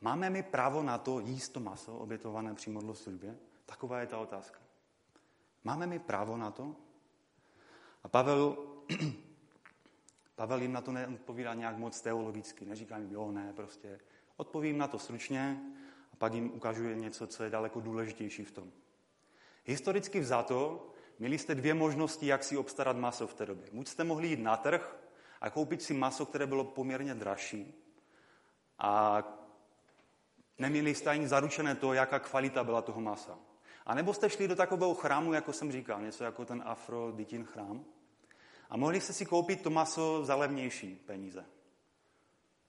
Máme 0.00 0.30
mi 0.30 0.42
právo 0.42 0.82
na 0.82 0.98
to 0.98 1.20
jíst 1.20 1.48
to 1.48 1.60
maso, 1.60 1.98
obětované 1.98 2.54
při 2.54 2.70
modloslužbě? 2.70 3.36
Taková 3.66 4.00
je 4.00 4.06
ta 4.06 4.18
otázka. 4.18 4.60
Máme 5.64 5.86
mi 5.86 5.98
právo 5.98 6.36
na 6.36 6.50
to? 6.50 6.76
A 8.02 8.08
Pavel, 8.08 8.56
Pavel 10.34 10.62
jim 10.62 10.72
na 10.72 10.80
to 10.80 10.92
neodpovídá 10.92 11.54
nějak 11.54 11.76
moc 11.76 12.00
teologicky. 12.00 12.64
Neříká 12.64 12.98
jim, 12.98 13.12
jo, 13.12 13.32
ne, 13.32 13.52
prostě 13.52 14.00
Odpovím 14.40 14.78
na 14.78 14.88
to 14.88 14.98
stručně 14.98 15.60
a 16.12 16.16
pak 16.16 16.34
jim 16.34 16.52
ukážu 16.54 16.82
něco, 16.82 17.26
co 17.26 17.44
je 17.44 17.50
daleko 17.50 17.80
důležitější 17.80 18.44
v 18.44 18.50
tom. 18.50 18.72
Historicky 19.64 20.20
vzato 20.20 20.88
měli 21.18 21.38
jste 21.38 21.54
dvě 21.54 21.74
možnosti, 21.74 22.26
jak 22.26 22.44
si 22.44 22.56
obstarat 22.56 22.96
maso 22.96 23.26
v 23.26 23.34
té 23.34 23.46
době. 23.46 23.66
Buď 23.72 23.88
jste 23.88 24.04
mohli 24.04 24.28
jít 24.28 24.40
na 24.40 24.56
trh 24.56 24.96
a 25.40 25.50
koupit 25.50 25.82
si 25.82 25.94
maso, 25.94 26.26
které 26.26 26.46
bylo 26.46 26.64
poměrně 26.64 27.14
dražší 27.14 27.74
a 28.78 29.22
neměli 30.58 30.94
jste 30.94 31.10
ani 31.10 31.28
zaručené 31.28 31.74
to, 31.74 31.92
jaká 31.92 32.18
kvalita 32.18 32.64
byla 32.64 32.82
toho 32.82 33.00
masa. 33.00 33.38
A 33.86 33.94
nebo 33.94 34.14
jste 34.14 34.30
šli 34.30 34.48
do 34.48 34.56
takového 34.56 34.94
chrámu, 34.94 35.32
jako 35.32 35.52
jsem 35.52 35.72
říkal, 35.72 36.02
něco 36.02 36.24
jako 36.24 36.44
ten 36.44 36.62
Afroditin 36.66 37.44
chrám, 37.44 37.84
a 38.70 38.76
mohli 38.76 39.00
jste 39.00 39.12
si 39.12 39.26
koupit 39.26 39.62
to 39.62 39.70
maso 39.70 40.24
za 40.24 40.34
levnější 40.34 40.94
peníze. 40.94 41.44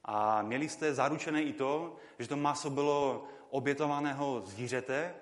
A 0.06 0.42
měli 0.42 0.70
jste 0.70 0.94
zaručené 0.94 1.44
i 1.44 1.54
to, 1.54 1.96
že 2.20 2.28
to 2.28 2.36
maso 2.36 2.70
bylo 2.70 3.28
obětovaného 3.50 4.42
zvířete, 4.46 5.16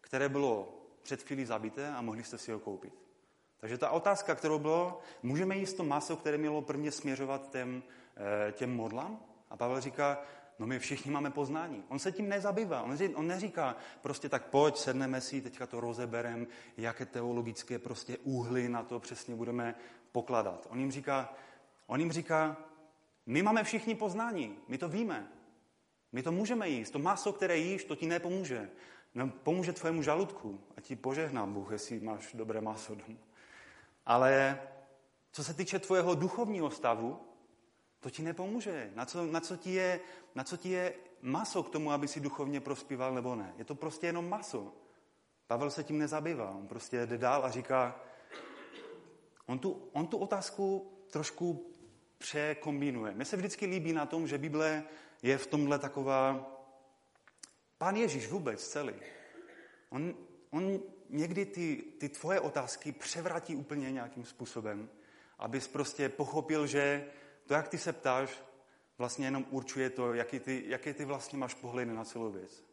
které 0.00 0.28
bylo 0.28 0.68
před 1.02 1.22
chvílí 1.22 1.44
zabité 1.44 1.88
a 1.88 2.02
mohli 2.02 2.24
jste 2.24 2.38
si 2.38 2.52
ho 2.52 2.58
koupit. 2.58 2.94
Takže 3.60 3.78
ta 3.78 3.90
otázka, 3.90 4.34
kterou 4.34 4.58
bylo, 4.58 5.00
můžeme 5.22 5.56
jíst 5.56 5.74
to 5.74 5.84
maso, 5.84 6.16
které 6.16 6.38
mělo 6.38 6.62
prvně 6.62 6.92
směřovat 6.92 7.50
těm, 7.50 7.82
eh, 8.16 8.52
těm 8.52 8.76
modlám? 8.76 9.20
A 9.50 9.56
Pavel 9.56 9.80
říká, 9.80 10.22
no 10.58 10.66
my 10.66 10.78
všichni 10.78 11.10
máme 11.10 11.30
poznání. 11.30 11.84
On 11.88 11.98
se 11.98 12.12
tím 12.12 12.28
nezabývá. 12.28 12.82
On, 12.82 12.98
on 13.14 13.26
neříká, 13.26 13.76
prostě 14.00 14.28
tak 14.28 14.46
pojď, 14.46 14.76
sedneme 14.76 15.20
si, 15.20 15.40
teďka 15.40 15.66
to 15.66 15.80
rozeberem, 15.80 16.46
jaké 16.76 17.06
teologické 17.06 17.78
prostě 17.78 18.18
úhly 18.18 18.68
na 18.68 18.82
to 18.82 19.00
přesně 19.00 19.34
budeme 19.34 19.74
pokladat. 20.12 20.66
On 20.70 20.80
jim 20.80 20.90
říká, 20.90 21.34
on 21.86 22.00
jim 22.00 22.12
říká 22.12 22.56
my 23.26 23.42
máme 23.42 23.64
všichni 23.64 23.94
poznání, 23.94 24.58
my 24.68 24.78
to 24.78 24.88
víme. 24.88 25.32
My 26.12 26.22
to 26.22 26.32
můžeme 26.32 26.68
jíst. 26.68 26.90
To 26.90 26.98
maso, 26.98 27.32
které 27.32 27.58
jíš, 27.58 27.84
to 27.84 27.96
ti 27.96 28.06
nepomůže. 28.06 28.70
No, 29.14 29.28
pomůže 29.28 29.72
tvému 29.72 30.02
žaludku 30.02 30.60
a 30.76 30.80
ti 30.80 30.96
požehná 30.96 31.46
Bůh, 31.46 31.72
jestli 31.72 32.00
máš 32.00 32.34
dobré 32.34 32.60
maso 32.60 32.94
doma. 32.94 33.18
Ale 34.06 34.60
co 35.32 35.44
se 35.44 35.54
týče 35.54 35.78
tvojeho 35.78 36.14
duchovního 36.14 36.70
stavu, 36.70 37.20
to 38.00 38.10
ti 38.10 38.22
nepomůže. 38.22 38.92
Na 38.94 39.06
co, 39.06 39.26
na 39.26 39.40
co, 39.40 39.56
ti, 39.56 39.72
je, 39.72 40.00
na 40.34 40.44
co 40.44 40.56
ti 40.56 40.70
je 40.70 40.94
maso 41.22 41.62
k 41.62 41.70
tomu, 41.70 41.92
aby 41.92 42.08
si 42.08 42.20
duchovně 42.20 42.60
prospíval 42.60 43.14
nebo 43.14 43.34
ne? 43.34 43.54
Je 43.58 43.64
to 43.64 43.74
prostě 43.74 44.06
jenom 44.06 44.28
maso. 44.28 44.72
Pavel 45.46 45.70
se 45.70 45.84
tím 45.84 45.98
nezabývá. 45.98 46.50
On 46.50 46.66
prostě 46.66 47.06
jde 47.06 47.18
dál 47.18 47.44
a 47.44 47.50
říká, 47.50 48.00
on 49.46 49.58
tu, 49.58 49.88
on 49.92 50.06
tu 50.06 50.18
otázku 50.18 50.92
trošku 51.10 51.69
překombinuje. 52.20 53.14
Mně 53.14 53.24
se 53.24 53.36
vždycky 53.36 53.66
líbí 53.66 53.92
na 53.92 54.06
tom, 54.06 54.28
že 54.28 54.38
Bible 54.38 54.84
je 55.22 55.38
v 55.38 55.46
tomhle 55.46 55.78
taková... 55.78 56.46
Pán 57.78 57.96
Ježíš 57.96 58.28
vůbec 58.28 58.68
celý. 58.68 58.94
On, 59.90 60.14
on 60.50 60.80
někdy 61.08 61.46
ty, 61.46 61.84
ty 61.98 62.08
tvoje 62.08 62.40
otázky 62.40 62.92
převratí 62.92 63.56
úplně 63.56 63.92
nějakým 63.92 64.24
způsobem, 64.24 64.88
abys 65.38 65.68
prostě 65.68 66.08
pochopil, 66.08 66.66
že 66.66 67.06
to, 67.46 67.54
jak 67.54 67.68
ty 67.68 67.78
se 67.78 67.92
ptáš, 67.92 68.42
vlastně 68.98 69.26
jenom 69.26 69.46
určuje 69.50 69.90
to, 69.90 70.14
jaký 70.14 70.40
ty, 70.40 70.64
jaký 70.66 70.92
ty 70.92 71.04
vlastně 71.04 71.38
máš 71.38 71.54
pohledy 71.54 71.92
na 71.92 72.04
celou 72.04 72.30
věc. 72.30 72.64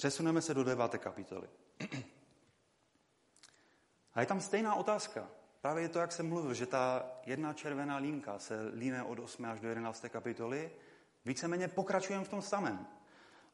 Přesuneme 0.00 0.42
se 0.42 0.54
do 0.54 0.64
deváté 0.64 0.98
kapitoly. 0.98 1.48
A 4.14 4.20
je 4.20 4.26
tam 4.26 4.40
stejná 4.40 4.74
otázka. 4.74 5.28
Právě 5.60 5.82
je 5.82 5.88
to, 5.88 5.98
jak 5.98 6.12
jsem 6.12 6.28
mluvil, 6.28 6.54
že 6.54 6.66
ta 6.66 7.06
jedna 7.26 7.52
červená 7.52 7.96
línka 7.96 8.38
se 8.38 8.70
líne 8.74 9.02
od 9.02 9.18
8. 9.18 9.44
až 9.44 9.60
do 9.60 9.68
11. 9.68 10.04
kapitoly. 10.08 10.70
Víceméně 11.24 11.68
pokračujeme 11.68 12.24
v 12.24 12.28
tom 12.28 12.42
samém. 12.42 12.86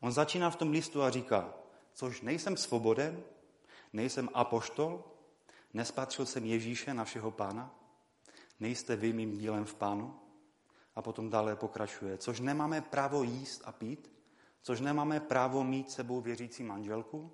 On 0.00 0.12
začíná 0.12 0.50
v 0.50 0.56
tom 0.56 0.70
listu 0.70 1.02
a 1.02 1.10
říká, 1.10 1.54
což 1.92 2.22
nejsem 2.22 2.56
svoboden, 2.56 3.22
nejsem 3.92 4.28
apoštol, 4.34 5.04
nespatřil 5.74 6.26
jsem 6.26 6.44
Ježíše, 6.44 6.94
našeho 6.94 7.30
pána, 7.30 7.74
nejste 8.60 8.96
vy 8.96 9.12
mým 9.12 9.38
dílem 9.38 9.64
v 9.64 9.74
pánu. 9.74 10.20
A 10.96 11.02
potom 11.02 11.30
dále 11.30 11.56
pokračuje, 11.56 12.18
což 12.18 12.40
nemáme 12.40 12.80
právo 12.80 13.22
jíst 13.22 13.62
a 13.64 13.72
pít, 13.72 14.15
Což 14.66 14.80
nemáme 14.80 15.20
právo 15.20 15.64
mít 15.64 15.90
sebou 15.90 16.20
věřící 16.20 16.62
manželku, 16.62 17.32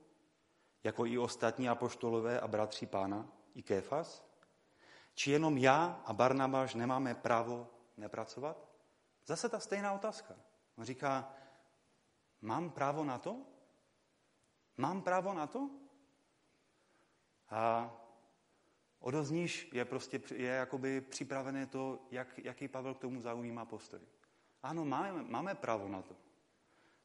jako 0.85 1.07
i 1.07 1.19
ostatní 1.19 1.69
apoštolové 1.69 2.41
a 2.41 2.49
bratři 2.49 2.87
pána, 2.87 3.29
i 3.55 3.63
Kéfas? 3.63 4.25
Či 5.15 5.31
jenom 5.31 5.59
já 5.59 6.03
a 6.05 6.13
Barnabáš 6.13 6.75
nemáme 6.75 7.15
právo 7.15 7.69
nepracovat? 7.97 8.69
Zase 9.27 9.49
ta 9.49 9.61
stejná 9.61 9.93
otázka. 9.93 10.35
On 10.77 10.85
říká, 10.85 11.35
mám 12.41 12.71
právo 12.71 13.05
na 13.05 13.19
to? 13.19 13.37
Mám 14.77 15.03
právo 15.03 15.35
na 15.35 15.47
to? 15.47 15.71
A 17.49 17.93
odozníš 18.99 19.69
je 19.73 19.85
prostě 19.85 20.21
je 20.35 20.51
jakoby 20.51 21.01
připravené 21.01 21.67
to, 21.67 22.07
jak, 22.11 22.39
jaký 22.39 22.69
Pavel 22.69 22.95
k 22.95 23.01
tomu 23.01 23.21
zaujímá 23.21 23.65
postoj. 23.65 24.01
Ano, 24.63 24.85
máme, 24.85 25.23
máme 25.23 25.55
právo 25.55 25.89
na 25.89 26.03
to. 26.03 26.32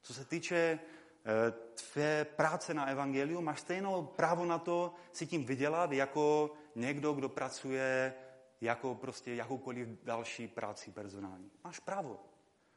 Co 0.02 0.14
se 0.14 0.26
týče 0.26 0.56
eh, 0.56 1.52
tvé 1.92 2.26
práce 2.26 2.74
na 2.74 2.86
evangeliu, 2.86 3.42
máš 3.42 3.60
stejnou 3.60 4.06
právo 4.06 4.46
na 4.46 4.60
to 4.60 4.94
si 5.12 5.28
tím 5.28 5.46
vydělat 5.46 5.92
jako 5.92 6.54
někdo, 6.76 7.14
kdo 7.14 7.30
pracuje 7.30 8.14
jako 8.62 8.96
prostě 8.96 9.36
jakoukoliv 9.36 9.88
další 10.04 10.48
práci 10.48 10.92
personální. 10.92 11.52
Máš 11.64 11.80
právo. 11.80 12.20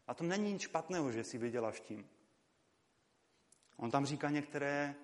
A 0.07 0.15
to 0.15 0.25
není 0.25 0.53
nic 0.53 0.63
špatného, 0.63 1.13
že 1.13 1.25
si 1.25 1.39
vyděláš 1.39 1.81
tím. 1.81 2.09
On 3.77 3.91
tam 3.91 4.07
říká 4.07 4.31
některé, 4.31 4.95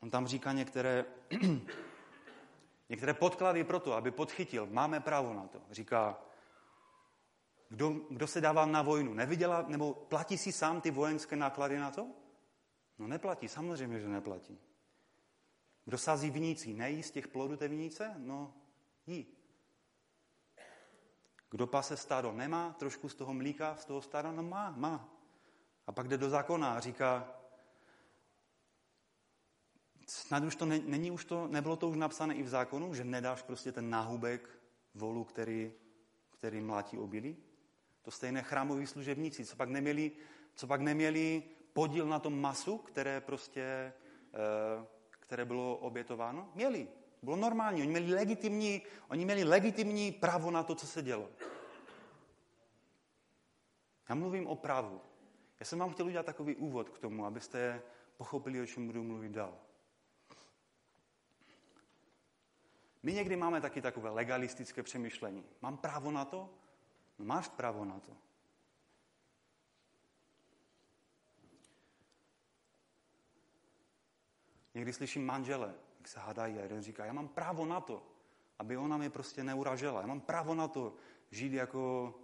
on 0.00 0.10
tam 0.10 0.26
říká 0.26 0.52
některé, 0.52 1.04
některé 2.88 3.14
podklady 3.14 3.64
pro 3.64 3.80
to, 3.80 3.92
aby 3.92 4.10
podchytil. 4.10 4.66
Máme 4.70 5.00
právo 5.00 5.34
na 5.34 5.46
to. 5.46 5.62
Říká, 5.70 6.20
kdo, 7.68 7.90
kdo 8.10 8.26
se 8.26 8.40
dává 8.40 8.66
na 8.66 8.82
vojnu? 8.82 9.14
Neviděla, 9.14 9.64
nebo 9.68 9.94
platí 9.94 10.38
si 10.38 10.52
sám 10.52 10.80
ty 10.80 10.90
vojenské 10.90 11.36
náklady 11.36 11.78
na 11.78 11.90
to? 11.90 12.06
No 12.98 13.06
neplatí, 13.06 13.48
samozřejmě, 13.48 14.00
že 14.00 14.08
neplatí. 14.08 14.58
Kdo 15.84 15.98
sází 15.98 16.30
vinící, 16.30 16.74
nejí 16.74 17.02
z 17.02 17.10
těch 17.10 17.28
plodů 17.28 17.56
té 17.56 17.68
vinice? 17.68 18.14
No, 18.18 18.54
jí. 19.06 19.26
Kdo 21.50 21.66
pase 21.66 21.96
stádo, 21.96 22.32
nemá 22.32 22.72
trošku 22.72 23.08
z 23.08 23.14
toho 23.14 23.34
mlíka, 23.34 23.76
z 23.76 23.84
toho 23.84 24.02
stáda? 24.02 24.32
No 24.32 24.42
má, 24.42 24.70
má. 24.76 25.08
A 25.86 25.92
pak 25.92 26.08
jde 26.08 26.18
do 26.18 26.30
zákona 26.30 26.74
a 26.74 26.80
říká, 26.80 27.34
snad 30.06 30.44
už 30.44 30.56
to 30.56 30.66
ne, 30.66 30.78
není 30.78 31.10
už 31.10 31.24
to, 31.24 31.48
nebylo 31.48 31.76
to 31.76 31.88
už 31.88 31.96
napsané 31.96 32.34
i 32.34 32.42
v 32.42 32.48
zákonu, 32.48 32.94
že 32.94 33.04
nedáš 33.04 33.42
prostě 33.42 33.72
ten 33.72 33.90
náhubek 33.90 34.58
volu, 34.94 35.24
který, 35.24 35.72
který 36.30 36.60
mlátí 36.60 36.98
obilí? 36.98 37.36
To 38.04 38.10
stejné 38.10 38.42
chrámoví 38.42 38.86
služebníci, 38.86 39.44
co 39.44 39.56
pak 39.56 39.68
neměli, 39.68 40.12
co 40.54 40.66
pak 40.66 40.80
neměli 40.80 41.42
podíl 41.72 42.06
na 42.06 42.18
tom 42.18 42.40
masu, 42.40 42.78
které 42.78 43.20
prostě, 43.20 43.92
eh, 44.34 44.86
které 45.10 45.44
bylo 45.44 45.76
obětováno? 45.76 46.50
Měli. 46.54 46.88
Bylo 47.22 47.36
normální. 47.36 47.80
Oni 47.80 47.90
měli 47.90 48.14
legitimní, 48.14 48.82
oni 49.08 49.24
měli 49.24 49.44
legitimní 49.44 50.12
právo 50.12 50.50
na 50.50 50.62
to, 50.62 50.74
co 50.74 50.86
se 50.86 51.02
dělo. 51.02 51.28
Já 54.08 54.14
mluvím 54.14 54.46
o 54.46 54.56
právu. 54.56 55.00
Já 55.60 55.66
jsem 55.66 55.78
vám 55.78 55.90
chtěl 55.90 56.06
udělat 56.06 56.26
takový 56.26 56.56
úvod 56.56 56.88
k 56.88 56.98
tomu, 56.98 57.26
abyste 57.26 57.82
pochopili, 58.16 58.60
o 58.60 58.66
čem 58.66 58.86
budu 58.86 59.02
mluvit 59.02 59.32
dál. 59.32 59.58
My 63.02 63.12
někdy 63.12 63.36
máme 63.36 63.60
taky 63.60 63.82
takové 63.82 64.10
legalistické 64.10 64.82
přemýšlení. 64.82 65.44
Mám 65.60 65.76
právo 65.76 66.10
na 66.10 66.24
to? 66.24 66.50
No 67.18 67.24
máš 67.24 67.48
právo 67.48 67.84
na 67.84 68.00
to. 68.00 68.16
Někdy 74.74 74.92
slyším 74.92 75.26
manžele, 75.26 75.74
jak 75.98 76.08
se 76.08 76.20
hádají 76.20 76.58
a 76.58 76.62
jeden 76.62 76.82
říká, 76.82 77.04
já 77.04 77.12
mám 77.12 77.28
právo 77.28 77.66
na 77.66 77.80
to, 77.80 78.02
aby 78.58 78.76
ona 78.76 78.96
mě 78.96 79.10
prostě 79.10 79.44
neuražela. 79.44 80.00
Já 80.00 80.06
mám 80.06 80.20
právo 80.20 80.54
na 80.54 80.68
to 80.68 80.94
žít 81.30 81.52
jako 81.52 82.14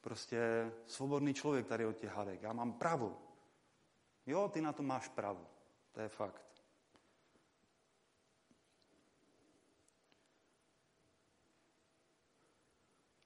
prostě 0.00 0.72
svobodný 0.86 1.34
člověk 1.34 1.66
tady 1.66 1.86
od 1.86 1.96
těch 1.96 2.10
hádek. 2.10 2.42
Já 2.42 2.52
mám 2.52 2.72
právo. 2.72 3.18
Jo, 4.26 4.48
ty 4.48 4.60
na 4.60 4.72
to 4.72 4.82
máš 4.82 5.08
právo. 5.08 5.46
To 5.92 6.00
je 6.00 6.08
fakt. 6.08 6.51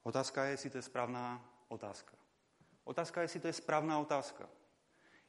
Otázka 0.07 0.45
je, 0.45 0.51
jestli 0.51 0.69
to 0.69 0.77
je 0.77 0.81
správná 0.81 1.49
otázka. 1.67 2.13
Otázka 2.83 3.21
je, 3.21 3.23
jestli 3.25 3.39
to 3.39 3.47
je 3.47 3.53
správná 3.53 3.99
otázka. 3.99 4.49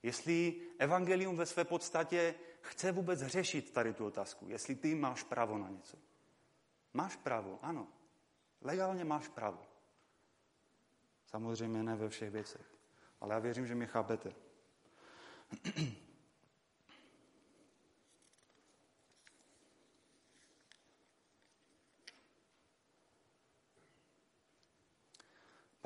Jestli 0.02 0.60
evangelium 0.78 1.36
ve 1.36 1.46
své 1.46 1.64
podstatě 1.64 2.34
chce 2.60 2.92
vůbec 2.92 3.20
řešit 3.20 3.72
tady 3.72 3.94
tu 3.94 4.06
otázku. 4.06 4.48
Jestli 4.48 4.74
ty 4.74 4.94
máš 4.94 5.22
právo 5.22 5.58
na 5.58 5.68
něco. 5.68 5.96
Máš 6.94 7.16
právo, 7.16 7.58
ano. 7.62 7.88
Legálně 8.60 9.04
máš 9.04 9.28
právo. 9.28 9.62
Samozřejmě 11.26 11.82
ne 11.82 11.96
ve 11.96 12.08
všech 12.08 12.30
věcech. 12.30 12.66
Ale 13.20 13.34
já 13.34 13.40
věřím, 13.40 13.66
že 13.66 13.74
mě 13.74 13.86
chápete. 13.86 14.34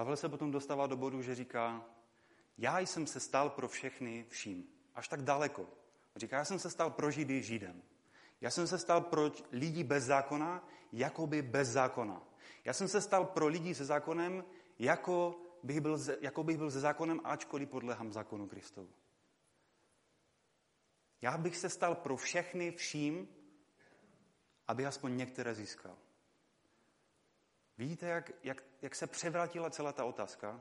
Pavel 0.03 0.17
se 0.17 0.29
potom 0.29 0.51
dostává 0.51 0.87
do 0.87 0.97
bodu, 0.97 1.23
že 1.23 1.35
říká, 1.35 1.85
já 2.59 2.79
jsem 2.79 3.07
se 3.07 3.21
stal 3.21 3.51
pro 3.51 3.69
všechny 3.69 4.27
vším. 4.29 4.69
Až 4.95 5.09
tak 5.09 5.23
daleko. 5.23 5.69
Říká, 6.17 6.37
já 6.37 6.45
jsem 6.45 6.59
se 6.59 6.71
stal 6.71 6.91
pro 6.91 7.11
Židy 7.11 7.43
Židem. 7.43 7.83
Já 8.41 8.51
jsem 8.51 8.67
se 8.67 8.79
stal 8.79 9.01
pro 9.01 9.33
lidi 9.53 9.85
bez 9.85 10.05
zákona, 10.05 10.69
jakoby 10.93 11.43
bez 11.43 11.69
zákona. 11.69 12.23
Já 12.65 12.73
jsem 12.73 12.89
se 12.89 13.01
stal 13.01 13.25
pro 13.25 13.47
lidi 13.47 13.75
se 13.75 13.85
zákonem, 13.85 14.45
jako 14.79 15.41
bych 15.63 15.81
byl, 15.81 15.99
jako 16.21 16.45
bych 16.45 16.59
byl 16.59 16.71
se 16.71 16.81
zákonem, 16.81 17.21
ačkoliv 17.25 17.69
podlehám 17.69 18.13
zákonu 18.13 18.49
Kristovu. 18.49 18.91
Já 21.21 21.39
bych 21.39 21.57
se 21.57 21.69
stal 21.69 21.95
pro 21.95 22.17
všechny 22.17 22.73
vším, 22.73 23.29
aby 24.69 24.87
aspoň 24.87 25.17
některé 25.17 25.55
získal. 25.55 25.97
Vidíte, 27.79 28.07
jak, 28.07 28.31
jak, 28.43 28.65
jak 28.83 28.95
se 28.95 29.07
převratila 29.07 29.71
celá 29.71 29.93
ta 29.93 30.05
otázka? 30.05 30.61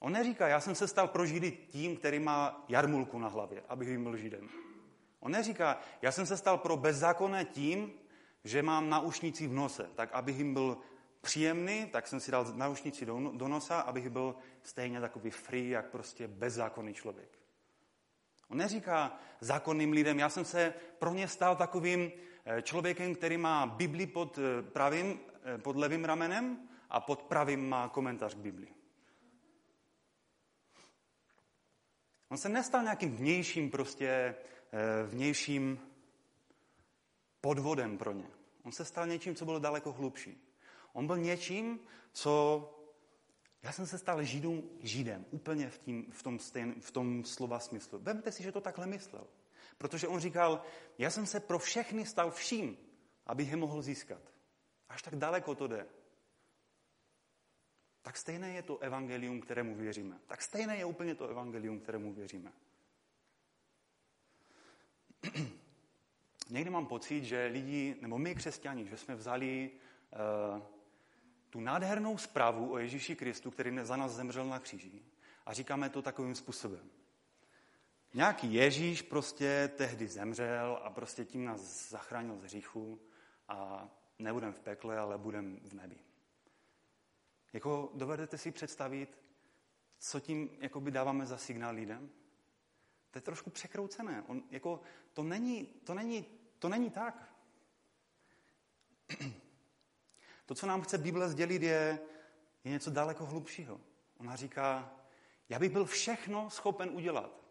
On 0.00 0.12
neříká, 0.12 0.48
já 0.48 0.60
jsem 0.60 0.74
se 0.74 0.88
stal 0.88 1.08
pro 1.08 1.26
Židy 1.26 1.50
tím, 1.50 1.96
který 1.96 2.18
má 2.18 2.64
jarmulku 2.68 3.18
na 3.18 3.28
hlavě, 3.28 3.62
abych 3.68 3.88
jim 3.88 4.02
byl 4.02 4.16
Židem. 4.16 4.48
On 5.20 5.32
neříká, 5.32 5.80
já 6.02 6.12
jsem 6.12 6.26
se 6.26 6.36
stal 6.36 6.58
pro 6.58 6.76
bezzákonné 6.76 7.44
tím, 7.44 7.92
že 8.44 8.62
mám 8.62 8.90
naušníci 8.90 9.46
v 9.46 9.52
nose, 9.52 9.90
tak 9.94 10.12
abych 10.12 10.38
jim 10.38 10.54
byl 10.54 10.78
příjemný, 11.20 11.86
tak 11.86 12.06
jsem 12.06 12.20
si 12.20 12.30
dal 12.30 12.44
naušnici 12.54 13.06
do, 13.06 13.32
do 13.34 13.48
nosa, 13.48 13.80
abych 13.80 14.10
byl 14.10 14.34
stejně 14.62 15.00
takový 15.00 15.30
free, 15.30 15.68
jak 15.68 15.90
prostě 15.90 16.28
bezzákonný 16.28 16.94
člověk. 16.94 17.38
On 18.48 18.58
neříká 18.58 19.18
zákonným 19.40 19.92
lidem, 19.92 20.18
já 20.18 20.28
jsem 20.28 20.44
se 20.44 20.74
pro 20.98 21.14
ně 21.14 21.28
stal 21.28 21.56
takovým 21.56 22.12
eh, 22.44 22.62
člověkem, 22.62 23.14
který 23.14 23.36
má 23.36 23.66
Bibli 23.66 24.06
pod 24.06 24.38
eh, 24.38 24.62
pravým, 24.62 25.20
pod 25.62 25.76
levým 25.76 26.04
ramenem 26.04 26.68
a 26.90 27.00
pod 27.00 27.22
pravým 27.22 27.68
má 27.68 27.88
komentář 27.88 28.34
k 28.34 28.38
Bibli. 28.38 28.68
On 32.28 32.38
se 32.38 32.48
nestal 32.48 32.82
nějakým 32.82 33.16
vnějším 33.16 33.70
prostě, 33.70 34.34
vnějším 35.06 35.80
podvodem 37.40 37.98
pro 37.98 38.12
ně. 38.12 38.30
On 38.62 38.72
se 38.72 38.84
stal 38.84 39.06
něčím, 39.06 39.34
co 39.34 39.44
bylo 39.44 39.58
daleko 39.58 39.92
hlubší. 39.92 40.40
On 40.92 41.06
byl 41.06 41.18
něčím, 41.18 41.80
co... 42.12 42.70
Já 43.62 43.72
jsem 43.72 43.86
se 43.86 43.98
stal 43.98 44.22
židům 44.22 44.70
židem, 44.80 45.24
úplně 45.30 45.70
v, 45.70 45.78
tím, 45.78 46.06
v, 46.10 46.22
tom, 46.22 46.38
stejn, 46.38 46.74
v 46.80 46.90
tom 46.90 47.24
slova 47.24 47.58
smyslu. 47.58 47.98
Vemte 47.98 48.32
si, 48.32 48.42
že 48.42 48.52
to 48.52 48.60
takhle 48.60 48.86
myslel. 48.86 49.26
Protože 49.78 50.08
on 50.08 50.20
říkal, 50.20 50.62
já 50.98 51.10
jsem 51.10 51.26
se 51.26 51.40
pro 51.40 51.58
všechny 51.58 52.06
stal 52.06 52.30
vším, 52.30 52.76
abych 53.26 53.50
je 53.50 53.56
mohl 53.56 53.82
získat. 53.82 54.33
Až 54.88 55.02
tak 55.02 55.16
daleko 55.16 55.54
to 55.54 55.66
jde. 55.66 55.86
Tak 58.02 58.16
stejné 58.16 58.52
je 58.52 58.62
to 58.62 58.78
evangelium, 58.78 59.40
kterému 59.40 59.74
věříme. 59.74 60.20
Tak 60.26 60.42
stejné 60.42 60.76
je 60.76 60.84
úplně 60.84 61.14
to 61.14 61.28
evangelium, 61.28 61.80
kterému 61.80 62.12
věříme. 62.12 62.52
Někdy 66.50 66.70
mám 66.70 66.86
pocit, 66.86 67.24
že 67.24 67.46
lidi, 67.46 67.96
nebo 68.00 68.18
my 68.18 68.34
křesťani, 68.34 68.86
že 68.86 68.96
jsme 68.96 69.14
vzali 69.14 69.70
uh, 70.50 70.62
tu 71.50 71.60
nádhernou 71.60 72.18
zprávu 72.18 72.72
o 72.72 72.78
Ježíši 72.78 73.16
Kristu, 73.16 73.50
který 73.50 73.78
za 73.82 73.96
nás 73.96 74.12
zemřel 74.12 74.46
na 74.46 74.58
kříži. 74.58 75.02
A 75.46 75.52
říkáme 75.52 75.90
to 75.90 76.02
takovým 76.02 76.34
způsobem. 76.34 76.90
Nějaký 78.14 78.54
Ježíš 78.54 79.02
prostě 79.02 79.70
tehdy 79.76 80.08
zemřel 80.08 80.80
a 80.82 80.90
prostě 80.90 81.24
tím 81.24 81.44
nás 81.44 81.90
zachránil 81.90 82.38
z 82.38 82.42
hříchu 82.42 83.00
a 83.48 83.88
nebudem 84.18 84.52
v 84.52 84.60
pekle, 84.60 84.98
ale 84.98 85.18
budem 85.18 85.60
v 85.62 85.72
nebi. 85.72 85.96
Jako 87.52 87.90
dovedete 87.94 88.38
si 88.38 88.52
představit, 88.52 89.18
co 89.98 90.20
tím 90.20 90.50
jakoby 90.60 90.90
dáváme 90.90 91.26
za 91.26 91.38
signál 91.38 91.74
lidem? 91.74 92.10
To 93.10 93.18
je 93.18 93.22
trošku 93.22 93.50
překroucené. 93.50 94.24
On, 94.26 94.42
jako, 94.50 94.80
to, 95.12 95.22
není, 95.22 95.66
to, 95.66 95.94
není, 95.94 96.26
to 96.58 96.68
není 96.68 96.90
tak. 96.90 97.34
To, 100.46 100.54
co 100.54 100.66
nám 100.66 100.82
chce 100.82 100.98
Bible 100.98 101.28
sdělit, 101.28 101.62
je, 101.62 101.98
je 102.64 102.70
něco 102.70 102.90
daleko 102.90 103.26
hlubšího. 103.26 103.80
Ona 104.16 104.36
říká, 104.36 104.92
já 105.48 105.58
bych 105.58 105.72
byl 105.72 105.84
všechno 105.84 106.50
schopen 106.50 106.90
udělat, 106.90 107.44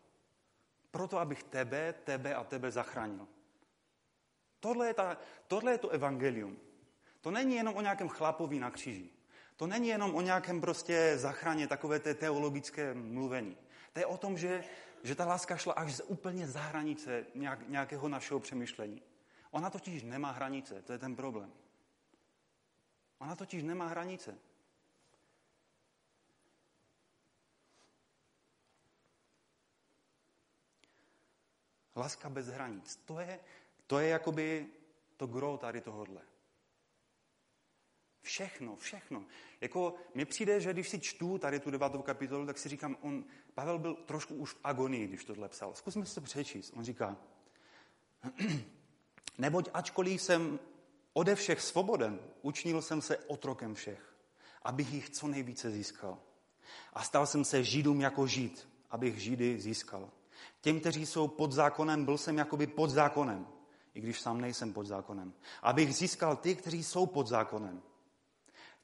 proto 0.91 1.17
abych 1.17 1.43
tebe, 1.43 1.93
tebe 1.93 2.36
a 2.36 2.43
tebe 2.43 2.71
zachránil. 2.71 3.28
Tohle 4.63 4.88
je, 4.88 4.93
ta, 4.93 5.17
tohle 5.47 5.71
je 5.71 5.78
to 5.78 5.89
evangelium. 5.89 6.58
To 7.21 7.32
není 7.32 7.56
jenom 7.56 7.76
o 7.76 7.82
nějakém 7.82 8.10
chlapovi 8.10 8.60
na 8.60 8.71
kříži. 8.71 9.10
To 9.56 9.67
není 9.67 9.88
jenom 9.88 10.15
o 10.15 10.21
nějakém 10.21 10.62
prostě 10.62 11.17
zachráně, 11.17 11.67
takové 11.67 11.99
té 11.99 12.13
teologické 12.13 12.93
mluvení. 12.93 13.58
To 13.93 13.99
je 13.99 14.06
o 14.06 14.17
tom, 14.17 14.38
že, 14.38 14.63
že 15.04 15.15
ta 15.15 15.26
láska 15.26 15.58
šla 15.58 15.73
až 15.73 15.95
z 15.95 16.02
úplně 16.08 16.47
za 16.47 16.62
hranice 16.62 17.26
nějak, 17.36 17.69
nějakého 17.69 18.08
našeho 18.08 18.39
přemýšlení. 18.39 19.02
Ona 19.52 19.69
totiž 19.69 20.04
nemá 20.04 20.32
hranice, 20.32 20.82
to 20.82 20.91
je 20.91 20.97
ten 20.97 21.15
problém. 21.15 21.52
Ona 23.19 23.36
totiž 23.36 23.63
nemá 23.63 23.88
hranice. 23.88 24.38
Láska 31.95 32.30
bez 32.30 32.47
hranic. 32.47 32.95
To 33.06 33.19
je, 33.19 33.39
to 33.94 34.00
je 34.00 34.10
jakoby 34.10 34.68
to 35.18 35.28
gro 35.28 35.58
tady 35.58 35.82
tohodle. 35.82 36.22
Všechno, 38.22 38.76
všechno. 38.76 39.26
Jako 39.62 39.96
mi 40.14 40.26
přijde, 40.26 40.62
že 40.62 40.74
když 40.74 40.90
si 40.90 41.00
čtu 41.00 41.38
tady 41.38 41.60
tu 41.60 41.72
devátou 41.72 42.02
kapitolu, 42.02 42.46
tak 42.46 42.58
si 42.58 42.70
říkám, 42.70 42.98
on, 43.02 43.26
Pavel 43.54 43.80
byl 43.80 43.94
trošku 43.94 44.36
už 44.36 44.54
v 44.54 44.60
agonii, 44.64 45.08
když 45.08 45.26
tohle 45.26 45.50
psal. 45.50 45.74
Zkusme 45.74 46.06
si 46.06 46.16
to 46.16 46.22
přečíst. 46.22 46.74
On 46.76 46.84
říká, 46.84 47.18
Neboť 49.38 49.70
ačkoliv 49.74 50.22
jsem 50.22 50.60
ode 51.14 51.36
všech 51.36 51.62
svoboden, 51.62 52.20
učinil 52.42 52.82
jsem 52.82 53.02
se 53.02 53.18
otrokem 53.18 53.76
všech, 53.76 54.16
abych 54.62 54.94
jich 54.94 55.10
co 55.10 55.28
nejvíce 55.28 55.72
získal. 55.72 56.20
A 56.94 57.04
stal 57.04 57.26
jsem 57.26 57.46
se 57.46 57.64
židům 57.64 58.02
jako 58.02 58.28
žid, 58.28 58.68
abych 58.90 59.20
židy 59.20 59.60
získal. 59.60 60.10
Těm, 60.62 60.80
kteří 60.80 61.06
jsou 61.06 61.28
pod 61.28 61.52
zákonem, 61.52 62.06
byl 62.06 62.18
jsem 62.18 62.38
jakoby 62.38 62.68
pod 62.68 62.90
zákonem, 62.90 63.48
i 63.94 64.02
když 64.02 64.22
sám 64.22 64.42
nejsem 64.42 64.74
pod 64.74 64.86
zákonem. 64.86 65.34
Abych 65.62 65.96
získal 65.96 66.36
ty, 66.36 66.56
kteří 66.56 66.84
jsou 66.84 67.06
pod 67.06 67.28
zákonem. 67.28 67.82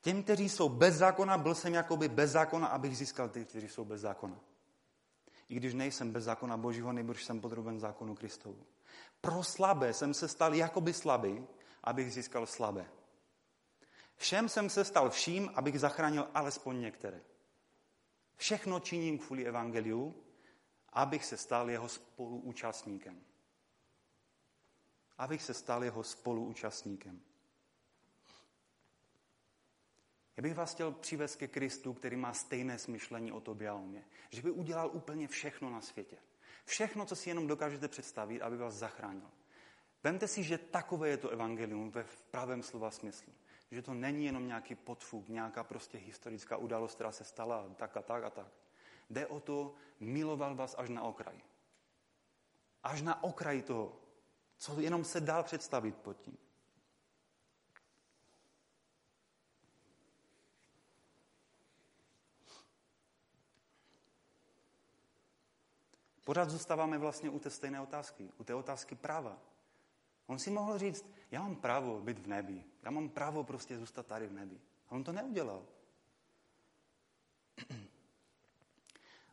Těm, 0.02 0.24
kteří 0.24 0.50
jsou 0.50 0.70
bez 0.70 0.96
zákona, 0.96 1.38
byl 1.38 1.56
jsem 1.56 1.74
jakoby 1.74 2.08
bez 2.08 2.32
zákona, 2.32 2.68
abych 2.68 2.98
získal 2.98 3.30
ty, 3.30 3.46
kteří 3.46 3.68
jsou 3.68 3.86
bez 3.86 4.02
zákona. 4.02 4.40
I 5.50 5.56
když 5.56 5.74
nejsem 5.74 6.12
bez 6.12 6.24
zákona 6.24 6.58
Božího, 6.58 6.94
nejbrž 6.94 7.24
jsem 7.24 7.42
podroben 7.42 7.80
zákonu 7.80 8.16
Kristovu. 8.16 8.66
Pro 9.22 9.44
slabé 9.44 9.94
jsem 9.94 10.14
se 10.14 10.28
stal 10.28 10.54
jakoby 10.54 10.94
slabý, 10.94 11.48
abych 11.84 12.14
získal 12.14 12.46
slabé. 12.46 12.86
Všem 14.16 14.50
jsem 14.50 14.70
se 14.70 14.86
stal 14.86 15.10
vším, 15.10 15.52
abych 15.56 15.80
zachránil 15.80 16.28
alespoň 16.34 16.82
některé. 16.82 17.22
Všechno 18.36 18.80
činím 18.80 19.20
kvůli 19.20 19.46
evangeliu, 19.46 20.16
abych 20.94 21.26
se 21.26 21.38
stal 21.38 21.70
jeho 21.70 21.90
spoluúčastníkem. 21.90 23.22
Abych 25.20 25.42
se 25.42 25.54
stal 25.54 25.84
jeho 25.84 26.04
spoluúčastníkem. 26.04 27.22
Já 30.38 30.44
bych 30.44 30.56
vás 30.56 30.74
chtěl 30.74 30.92
přivést 30.92 31.36
ke 31.36 31.48
Kristu, 31.48 31.94
který 31.94 32.16
má 32.16 32.34
stejné 32.34 32.80
smyšlení 32.80 33.32
o 33.32 33.40
tobě 33.40 33.70
a 33.70 33.74
o 33.74 33.82
mě. 33.82 34.06
Že 34.30 34.42
by 34.42 34.52
udělal 34.52 34.90
úplně 34.94 35.28
všechno 35.28 35.70
na 35.70 35.82
světě. 35.82 36.18
Všechno, 36.66 37.06
co 37.06 37.16
si 37.16 37.30
jenom 37.30 37.48
dokážete 37.48 37.88
představit, 37.88 38.42
aby 38.42 38.58
vás 38.58 38.74
zachránil. 38.74 39.32
Vemte 40.04 40.28
si, 40.28 40.44
že 40.44 40.58
takové 40.58 41.10
je 41.10 41.18
to 41.18 41.30
evangelium 41.30 41.92
ve 41.92 42.06
pravém 42.32 42.64
slova 42.64 42.92
smyslu. 42.92 43.34
Že 43.72 43.82
to 43.82 43.94
není 43.94 44.26
jenom 44.26 44.48
nějaký 44.48 44.76
podfuk, 44.76 45.30
nějaká 45.30 45.64
prostě 45.64 45.98
historická 45.98 46.58
událost, 46.58 46.96
která 46.96 47.12
se 47.12 47.24
stala 47.24 47.70
tak 47.76 47.98
a 47.98 48.02
tak 48.02 48.24
a 48.24 48.30
tak. 48.30 48.52
Jde 49.10 49.28
o 49.28 49.40
to, 49.40 49.76
miloval 50.00 50.56
vás 50.56 50.76
až 50.78 50.90
na 50.90 51.04
okraj. 51.04 51.42
Až 52.84 53.02
na 53.02 53.24
okraj 53.24 53.62
toho, 53.62 53.99
co 54.60 54.80
jenom 54.80 55.04
se 55.04 55.22
dá 55.22 55.44
představit 55.44 55.96
pod 55.98 56.18
tím. 56.22 56.38
Pořád 66.26 66.50
zůstáváme 66.50 66.98
vlastně 66.98 67.30
u 67.30 67.40
té 67.40 67.50
stejné 67.50 67.82
otázky, 67.82 68.30
u 68.38 68.44
té 68.44 68.56
otázky 68.56 68.96
práva. 68.96 69.38
On 70.28 70.40
si 70.40 70.50
mohl 70.50 70.78
říct, 70.78 71.06
já 71.32 71.42
mám 71.42 71.56
právo 71.56 72.02
být 72.02 72.20
v 72.20 72.28
nebi, 72.28 72.64
já 72.84 72.92
mám 72.92 73.10
právo 73.10 73.44
prostě 73.44 73.78
zůstat 73.78 74.06
tady 74.06 74.28
v 74.28 74.34
nebi. 74.34 74.62
A 74.90 74.92
on 74.92 75.04
to 75.04 75.12
neudělal. 75.12 75.66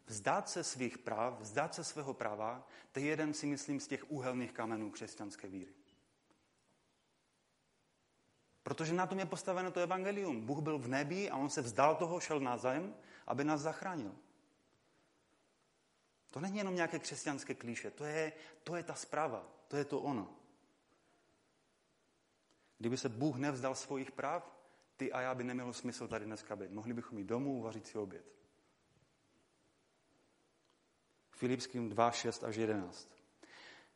Vzdát 0.07 0.49
se 0.49 0.65
svých 0.65 0.99
práv, 0.99 1.41
vzdát 1.41 1.75
se 1.75 1.85
svého 1.85 2.15
práva, 2.15 2.67
to 2.93 3.01
je 3.01 3.07
jeden, 3.07 3.35
si 3.35 3.47
myslím, 3.47 3.81
z 3.81 3.87
těch 3.87 4.11
úhelných 4.11 4.53
kamenů 4.53 4.91
křesťanské 4.91 5.49
víry. 5.49 5.75
Protože 8.63 8.95
na 8.95 9.07
tom 9.07 9.19
je 9.19 9.27
postaveno 9.27 9.71
to 9.71 9.81
evangelium. 9.81 10.41
Bůh 10.41 10.59
byl 10.59 10.79
v 10.79 10.89
nebi 10.89 11.31
a 11.31 11.37
on 11.37 11.51
se 11.51 11.63
vzdal 11.63 11.97
toho, 11.97 12.21
šel 12.21 12.41
na 12.41 12.57
zem, 12.57 12.95
aby 13.27 13.45
nás 13.45 13.61
zachránil. 13.61 14.15
To 16.31 16.41
není 16.41 16.59
jenom 16.59 16.75
nějaké 16.75 16.99
křesťanské 16.99 17.55
klíše, 17.55 17.91
to 17.91 18.05
je, 18.05 18.33
to 18.65 18.77
je 18.77 18.83
ta 18.83 18.95
zpráva, 18.95 19.49
to 19.69 19.77
je 19.77 19.85
to 19.85 20.01
ono. 20.01 20.37
Kdyby 22.79 22.97
se 22.97 23.09
Bůh 23.09 23.37
nevzdal 23.37 23.75
svých 23.75 24.11
práv, 24.11 24.57
ty 24.97 25.13
a 25.13 25.21
já 25.21 25.35
by 25.35 25.45
nemělo 25.45 25.73
smysl 25.73 26.09
tady 26.09 26.25
dneska 26.25 26.57
být. 26.57 26.71
Mohli 26.71 26.95
bychom 26.95 27.19
jít 27.19 27.25
domů, 27.25 27.59
uvařit 27.59 27.87
si 27.87 27.99
oběd. 27.99 28.36
Filipským 31.37 31.89
2, 31.89 32.11
6 32.11 32.45
až 32.45 32.57
11. 32.57 33.09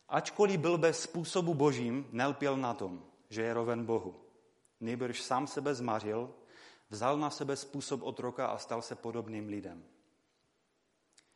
Ačkoliv 0.09 0.61
byl 0.61 0.79
bez 0.79 1.03
způsobu 1.03 1.55
božím, 1.55 2.07
nelpěl 2.13 2.57
na 2.57 2.75
tom, 2.75 3.05
že 3.29 3.43
je 3.43 3.55
roven 3.55 3.85
Bohu. 3.85 4.15
Nejbrž 4.81 5.23
sám 5.23 5.47
sebe 5.47 5.75
zmařil, 5.75 6.31
vzal 6.91 7.19
na 7.19 7.31
sebe 7.31 7.57
způsob 7.57 8.03
otroka 8.03 8.47
a 8.47 8.59
stal 8.59 8.83
se 8.83 8.95
podobným 8.95 9.49
lidem. 9.49 9.85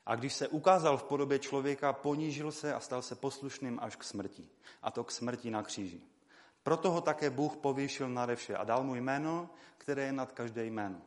A 0.06 0.14
když 0.14 0.34
se 0.34 0.48
ukázal 0.48 0.96
v 0.96 1.04
podobě 1.04 1.38
člověka, 1.38 1.92
ponížil 1.92 2.52
se 2.52 2.74
a 2.74 2.80
stal 2.80 3.02
se 3.02 3.14
poslušným 3.14 3.78
až 3.82 3.96
k 3.96 4.04
smrti. 4.04 4.48
A 4.82 4.90
to 4.90 5.04
k 5.04 5.10
smrti 5.10 5.50
na 5.50 5.62
kříži. 5.62 6.00
Proto 6.62 6.90
ho 6.90 7.00
také 7.00 7.30
Bůh 7.30 7.56
povýšil 7.56 8.08
nade 8.08 8.36
vše 8.36 8.56
a 8.56 8.64
dal 8.64 8.84
mu 8.84 8.94
jméno, 8.94 9.50
které 9.78 10.02
je 10.02 10.12
nad 10.12 10.32
každé 10.32 10.64
jméno. 10.64 11.00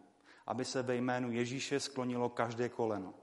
Aby 0.47 0.65
se 0.65 0.81
ve 0.83 0.95
jménu 0.95 1.31
Ježíše 1.31 1.79
sklonilo 1.79 2.29
každé 2.29 2.69
koleno. 2.69 3.13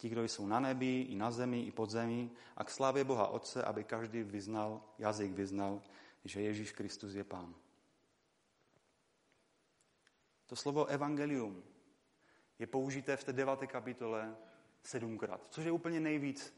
Ti, 0.00 0.08
kdo 0.08 0.24
jsou 0.24 0.46
na 0.46 0.60
nebi, 0.60 1.00
i 1.00 1.14
na 1.14 1.30
zemi, 1.30 1.60
i 1.60 1.70
pod 1.70 1.90
zemí, 1.90 2.32
a 2.56 2.64
k 2.64 2.70
slávě 2.70 3.04
Boha 3.04 3.26
Otce, 3.26 3.64
aby 3.64 3.84
každý 3.84 4.22
vyznal, 4.22 4.82
jazyk 4.98 5.32
vyznal, 5.32 5.82
že 6.24 6.40
Ježíš 6.40 6.72
Kristus 6.72 7.14
je 7.14 7.24
Pán. 7.24 7.54
To 10.46 10.56
slovo 10.56 10.86
evangelium 10.86 11.62
je 12.58 12.66
použité 12.66 13.16
v 13.16 13.24
té 13.24 13.32
deváté 13.32 13.66
kapitole 13.66 14.36
sedmkrát, 14.82 15.46
což 15.50 15.64
je 15.64 15.72
úplně 15.72 16.00
nejvíc 16.00 16.54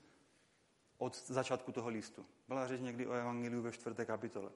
od 0.98 1.16
začátku 1.16 1.72
toho 1.72 1.88
listu. 1.88 2.26
Byla 2.48 2.66
řeč 2.66 2.80
někdy 2.80 3.06
o 3.06 3.12
evangeliu 3.12 3.62
ve 3.62 3.72
čtvrté 3.72 4.04
kapitole. 4.06 4.50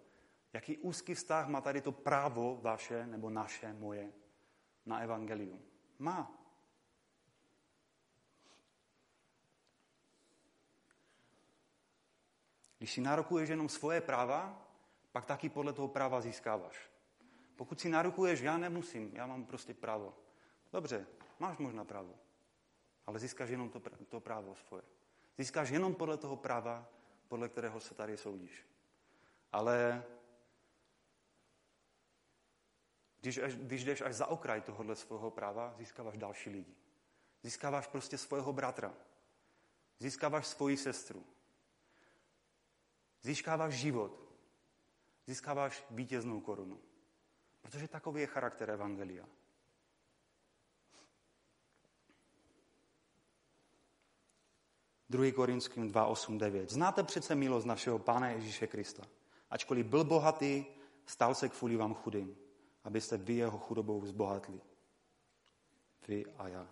Jaký 0.53 0.79
úzký 0.79 1.15
vztah 1.15 1.49
má 1.49 1.61
tady 1.61 1.81
to 1.81 1.93
právo 1.93 2.59
vaše 2.63 3.07
nebo 3.07 3.31
naše, 3.31 3.73
moje, 3.73 4.13
na 4.87 4.99
evangelium? 4.99 5.63
Má. 5.99 6.46
Když 12.87 12.95
si 12.95 13.01
nárokuješ 13.01 13.49
jenom 13.49 13.69
svoje 13.69 14.01
práva, 14.01 14.63
pak 15.13 15.25
taky 15.25 15.49
podle 15.49 15.73
toho 15.73 15.89
práva 15.89 16.21
získáváš. 16.21 16.91
Pokud 17.57 17.81
si 17.81 17.89
nárokuješ, 17.89 18.41
já 18.41 18.59
nemusím, 18.59 19.11
já 19.15 19.27
mám 19.27 19.45
prostě 19.45 19.75
právo. 19.75 20.15
Dobře, 20.73 21.07
máš 21.39 21.59
možná 21.59 21.85
právo 21.85 22.15
ale 23.07 23.19
získáš 23.19 23.51
jenom 23.51 23.71
to, 23.71 23.83
to 24.09 24.21
právo 24.21 24.55
svoje. 24.55 24.83
Získáš 25.39 25.71
jenom 25.71 25.95
podle 25.95 26.17
toho 26.17 26.37
práva, 26.37 26.89
podle 27.29 27.49
kterého 27.49 27.81
se 27.81 27.95
tady 27.95 28.17
soudíš. 28.17 28.67
Ale 29.53 30.05
když, 33.21 33.39
když 33.55 33.85
jdeš 33.85 34.01
až 34.01 34.15
za 34.15 34.27
okraj 34.27 34.61
tohohle 34.61 34.97
svého 34.97 35.31
práva, 35.31 35.75
získáváš 35.79 36.19
další 36.19 36.51
lidi. 36.51 36.75
Získáváš 37.43 37.87
prostě 37.87 38.19
svého 38.19 38.53
bratra. 38.53 38.95
Získáváš 39.99 40.47
svoji 40.47 40.77
sestru. 40.77 41.25
Získáváš 43.27 43.75
život. 43.75 44.29
Získáváš 45.27 45.85
vítěznou 45.91 46.41
korunu. 46.41 46.81
Protože 47.63 47.89
takový 47.89 48.21
je 48.21 48.27
charakter 48.27 48.71
Evangelia. 48.71 49.27
2. 55.11 55.33
Korinským 55.33 55.89
2, 55.89 56.07
8, 56.07 56.39
9. 56.39 56.71
Znáte 56.71 57.03
přece 57.03 57.35
milost 57.35 57.67
našeho 57.67 57.99
Pána 57.99 58.29
Ježíše 58.29 58.67
Krista. 58.67 59.03
Ačkoliv 59.51 59.87
byl 59.87 60.05
bohatý, 60.05 60.65
stal 61.07 61.35
se 61.35 61.49
kvůli 61.49 61.77
vám 61.77 61.95
chudým, 61.95 62.37
abyste 62.85 63.17
vy 63.17 63.35
jeho 63.35 63.59
chudobou 63.59 64.01
vzbohatli. 64.01 64.61
Vy 66.09 66.27
a 66.39 66.49
já. 66.49 66.69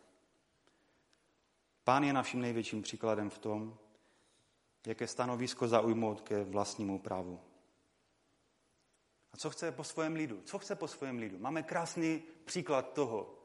Pán 1.84 2.04
je 2.04 2.12
naším 2.12 2.40
největším 2.40 2.82
příkladem 2.82 3.30
v 3.30 3.38
tom, 3.38 3.78
jaké 4.86 5.06
stanovisko 5.06 5.68
zaujmout 5.68 6.20
ke 6.20 6.44
vlastnímu 6.44 6.98
právu. 6.98 7.40
A 9.32 9.36
co 9.36 9.50
chce 9.50 9.72
po 9.72 9.84
svém 9.84 10.14
lidu? 10.14 10.42
Co 10.44 10.58
chce 10.58 10.74
po 10.74 10.88
svém 10.88 11.18
lidu? 11.18 11.38
Máme 11.38 11.62
krásný 11.62 12.22
příklad 12.44 12.92
toho, 12.92 13.38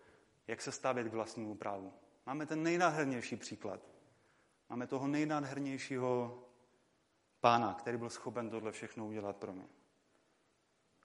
jak 0.47 0.61
se 0.61 0.71
stavět 0.71 1.09
k 1.09 1.13
vlastnímu 1.13 1.55
právu. 1.55 1.93
Máme 2.25 2.45
ten 2.45 2.63
nejnádhernější 2.63 3.35
příklad. 3.35 3.79
Máme 4.69 4.87
toho 4.87 5.07
nejnádhernějšího 5.07 6.43
pána, 7.39 7.73
který 7.73 7.97
byl 7.97 8.09
schopen 8.09 8.49
tohle 8.49 8.71
všechno 8.71 9.07
udělat 9.07 9.37
pro 9.37 9.53
mě. 9.53 9.67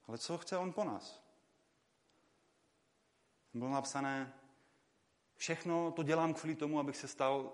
Ale 0.06 0.18
co 0.18 0.38
chce 0.38 0.56
on 0.56 0.72
po 0.72 0.84
nás? 0.84 1.24
Bylo 3.54 3.70
napsané, 3.70 4.34
všechno 5.36 5.92
to 5.92 6.02
dělám 6.02 6.34
kvůli 6.34 6.54
tomu, 6.54 6.80
abych 6.80 6.96
se 6.96 7.08
stal 7.08 7.52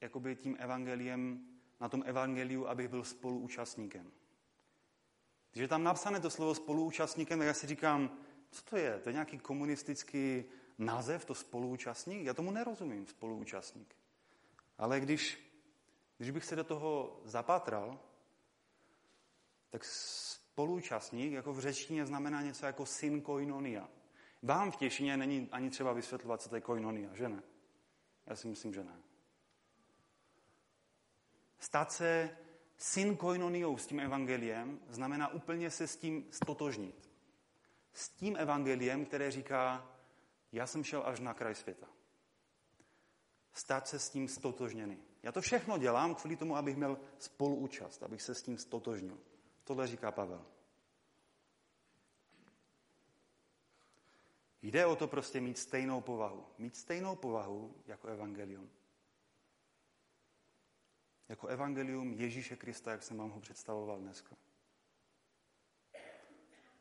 jakoby 0.00 0.36
tím 0.36 0.56
evangeliem, 0.58 1.46
na 1.80 1.88
tom 1.88 2.02
evangeliu, 2.06 2.68
abych 2.68 2.88
byl 2.88 3.04
spoluúčastníkem. 3.04 4.12
Když 5.52 5.62
je 5.62 5.68
tam 5.68 5.84
napsané 5.84 6.20
to 6.20 6.30
slovo 6.30 6.54
spoluúčastníkem, 6.54 7.38
tak 7.38 7.46
já 7.48 7.54
si 7.54 7.66
říkám, 7.66 8.18
co 8.50 8.62
to 8.62 8.76
je? 8.76 8.98
To 8.98 9.08
je 9.08 9.12
nějaký 9.12 9.38
komunistický 9.38 10.44
název, 10.78 11.24
to 11.24 11.34
spoluúčastník? 11.34 12.24
Já 12.24 12.34
tomu 12.34 12.50
nerozumím, 12.50 13.06
spoluúčastník. 13.06 13.94
Ale 14.78 15.00
když, 15.00 15.52
když 16.18 16.30
bych 16.30 16.44
se 16.44 16.56
do 16.56 16.64
toho 16.64 17.20
zapátral, 17.24 18.00
tak 19.70 19.84
spoluúčastník 19.84 21.32
jako 21.32 21.52
v 21.52 21.60
řečtině 21.60 22.06
znamená 22.06 22.42
něco 22.42 22.66
jako 22.66 22.86
syn 22.86 23.20
koinonia. 23.20 23.88
Vám 24.42 24.70
v 24.70 24.76
těšině 24.76 25.16
není 25.16 25.48
ani 25.52 25.70
třeba 25.70 25.92
vysvětlovat, 25.92 26.42
co 26.42 26.48
to 26.48 26.54
je 26.54 26.60
koinonia, 26.60 27.14
že 27.14 27.28
ne? 27.28 27.42
Já 28.26 28.36
si 28.36 28.48
myslím, 28.48 28.74
že 28.74 28.84
ne. 28.84 29.02
Stát 31.58 31.92
se 31.92 32.36
syn 32.76 33.16
koinoniou 33.16 33.78
s 33.78 33.86
tím 33.86 34.00
evangeliem 34.00 34.80
znamená 34.88 35.28
úplně 35.28 35.70
se 35.70 35.86
s 35.86 35.96
tím 35.96 36.26
stotožnit. 36.30 37.10
S 37.92 38.08
tím 38.08 38.36
evangeliem, 38.36 39.04
které 39.04 39.30
říká, 39.30 39.90
já 40.52 40.66
jsem 40.66 40.84
šel 40.84 41.02
až 41.06 41.20
na 41.20 41.34
kraj 41.34 41.54
světa. 41.54 41.86
Stát 43.52 43.88
se 43.88 43.98
s 43.98 44.10
tím 44.10 44.28
stotožněný. 44.28 44.98
Já 45.22 45.32
to 45.32 45.40
všechno 45.40 45.78
dělám 45.78 46.14
kvůli 46.14 46.36
tomu, 46.36 46.56
abych 46.56 46.76
měl 46.76 46.98
spoluúčast, 47.18 48.02
abych 48.02 48.22
se 48.22 48.34
s 48.34 48.42
tím 48.42 48.58
stotožnil. 48.58 49.18
Tohle 49.64 49.86
říká 49.86 50.12
Pavel. 50.12 50.46
Jde 54.62 54.86
o 54.86 54.96
to 54.96 55.08
prostě 55.08 55.40
mít 55.40 55.58
stejnou 55.58 56.00
povahu. 56.00 56.46
Mít 56.58 56.76
stejnou 56.76 57.16
povahu 57.16 57.74
jako 57.86 58.08
evangelium. 58.08 58.70
Jako 61.28 61.46
evangelium 61.46 62.12
Ježíše 62.12 62.56
Krista, 62.56 62.90
jak 62.90 63.02
jsem 63.02 63.16
vám 63.16 63.30
ho 63.30 63.40
představoval 63.40 63.98
dneska. 63.98 64.36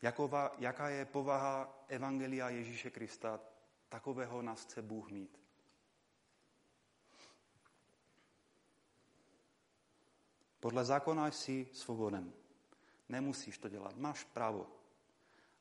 Jakova, 0.02 0.56
jaká 0.58 0.90
je 0.90 1.06
povaha 1.06 1.86
evangelia 1.88 2.50
Ježíše 2.50 2.90
Krista, 2.90 3.40
takového 3.90 4.42
nás 4.42 4.62
chce 4.62 4.82
Bůh 4.82 5.10
mít. 5.10 5.40
Podle 10.60 10.86
zákona 10.86 11.32
jsi 11.32 11.68
svoboden. 11.74 12.34
Nemusíš 13.10 13.58
to 13.58 13.70
dělat, 13.70 13.96
máš 13.96 14.24
právo. 14.24 14.68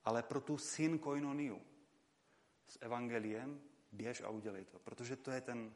Ale 0.04 0.22
pro 0.22 0.40
tu 0.40 0.58
syn 0.58 0.98
koinoniu 0.98 1.62
s 2.68 2.78
evangeliem 2.80 3.62
běž 3.92 4.20
a 4.20 4.28
udělej 4.28 4.64
to, 4.64 4.78
protože 4.78 5.16
to 5.16 5.30
je 5.30 5.40
ten, 5.40 5.74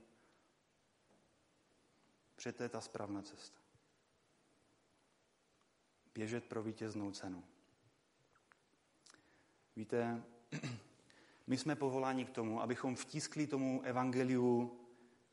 protože 2.40 2.52
to 2.52 2.62
je 2.62 2.68
ta 2.68 2.80
správná 2.80 3.22
cesta. 3.22 3.60
Běžet 6.14 6.44
pro 6.44 6.62
vítěznou 6.62 7.10
cenu. 7.12 7.44
Víte, 9.76 10.22
my 11.46 11.56
jsme 11.56 11.76
povoláni 11.76 12.24
k 12.24 12.30
tomu, 12.30 12.60
abychom 12.62 12.96
vtiskli 12.96 13.46
tomu 13.46 13.82
evangeliu, 13.82 14.80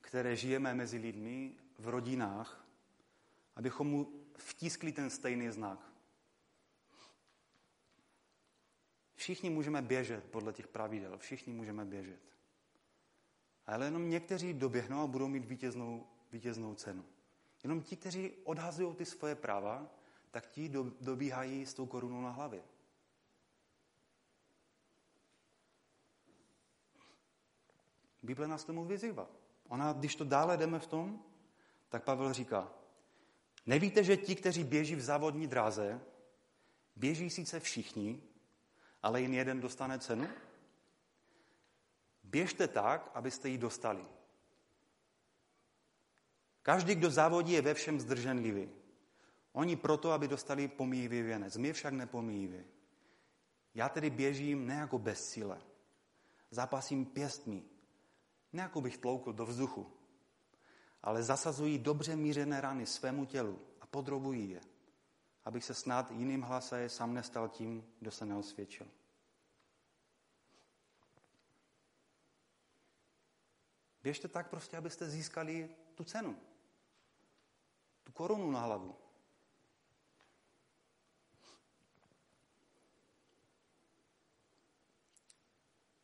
které 0.02 0.36
žijeme 0.36 0.74
mezi 0.74 0.98
lidmi 0.98 1.56
v 1.78 1.88
rodinách, 1.88 2.68
abychom 3.56 3.88
mu 3.88 4.28
vtiskli 4.38 4.92
ten 4.92 5.10
stejný 5.10 5.50
znak. 5.52 5.92
Všichni 9.16 9.50
můžeme 9.50 9.82
běžet 9.82 10.32
podle 10.32 10.54
těch 10.54 10.68
pravidel, 10.68 11.18
všichni 11.18 11.54
můžeme 11.54 11.86
běžet. 11.86 12.22
Ale 13.66 13.86
jenom 13.86 14.10
někteří 14.10 14.54
doběhnou 14.54 15.02
a 15.02 15.08
budou 15.08 15.28
mít 15.28 15.46
vítěznou, 15.46 16.08
vítěznou 16.32 16.76
cenu. 16.76 17.06
Jenom 17.64 17.82
ti, 17.82 17.96
kteří 17.96 18.32
odhazují 18.44 18.96
ty 18.96 19.06
svoje 19.06 19.36
práva, 19.36 19.88
tak 20.32 20.48
ti 20.48 20.70
do, 20.70 20.92
dobíhají 21.02 21.66
s 21.66 21.74
tou 21.74 21.86
korunou 21.86 22.22
na 22.22 22.30
hlavě. 22.30 22.64
Bible 28.24 28.48
nás 28.48 28.64
tomu 28.64 28.86
vyzývá. 28.86 29.28
Ona, 29.68 29.94
když 29.94 30.16
to 30.16 30.24
dále 30.24 30.58
jdeme 30.58 30.80
v 30.80 30.88
tom, 30.88 31.24
tak 31.90 32.04
Pavel 32.04 32.34
říká, 32.34 32.72
nevíte, 33.66 34.04
že 34.04 34.18
ti, 34.18 34.36
kteří 34.36 34.64
běží 34.64 34.96
v 34.96 35.02
závodní 35.02 35.48
dráze, 35.48 36.02
běží 36.96 37.30
sice 37.30 37.60
všichni, 37.60 38.24
ale 39.04 39.22
jen 39.22 39.34
jeden 39.34 39.62
dostane 39.62 40.00
cenu? 40.00 40.28
Běžte 42.24 42.68
tak, 42.68 43.12
abyste 43.14 43.50
ji 43.50 43.58
dostali. 43.58 44.06
Každý, 46.68 46.96
kdo 46.96 47.10
závodí, 47.10 47.52
je 47.52 47.62
ve 47.62 47.74
všem 47.74 48.00
zdrženlivý. 48.00 48.70
Oni 49.52 49.76
proto, 49.76 50.12
aby 50.12 50.28
dostali 50.28 50.68
pomíjivý 50.68 51.22
věnec. 51.22 51.58
My 51.58 51.74
však 51.74 51.94
nepomíjivý. 51.94 52.64
Já 53.76 53.90
tedy 53.90 54.10
běžím 54.10 54.68
ne 54.68 54.76
jako 54.76 55.00
bez 55.00 55.30
síle. 55.30 55.62
Zápasím 56.52 57.06
pěstmi. 57.06 57.64
Ne 58.54 58.62
jako 58.62 58.82
bych 58.82 58.98
tloukl 58.98 59.34
do 59.34 59.46
vzduchu. 59.46 59.88
Ale 61.04 61.24
zasazují 61.24 61.80
dobře 61.80 62.16
mířené 62.16 62.62
rany 62.62 62.86
svému 62.86 63.26
tělu 63.26 63.60
a 63.82 63.88
podrobují 63.88 64.50
je 64.50 64.62
abych 65.48 65.66
se 65.66 65.74
snad 65.74 66.12
jiným 66.12 66.42
hlase 66.42 66.90
sám 66.90 67.14
nestal 67.14 67.50
tím, 67.50 67.88
kdo 68.00 68.12
se 68.12 68.26
neosvědčil. 68.26 68.88
Běžte 74.04 74.28
tak 74.28 74.50
prostě, 74.50 74.78
abyste 74.78 75.10
získali 75.10 75.70
tu 75.96 76.04
cenu. 76.04 76.38
Tu 78.08 78.14
korunu 78.14 78.52
na 78.52 78.60
hlavu. 78.60 78.96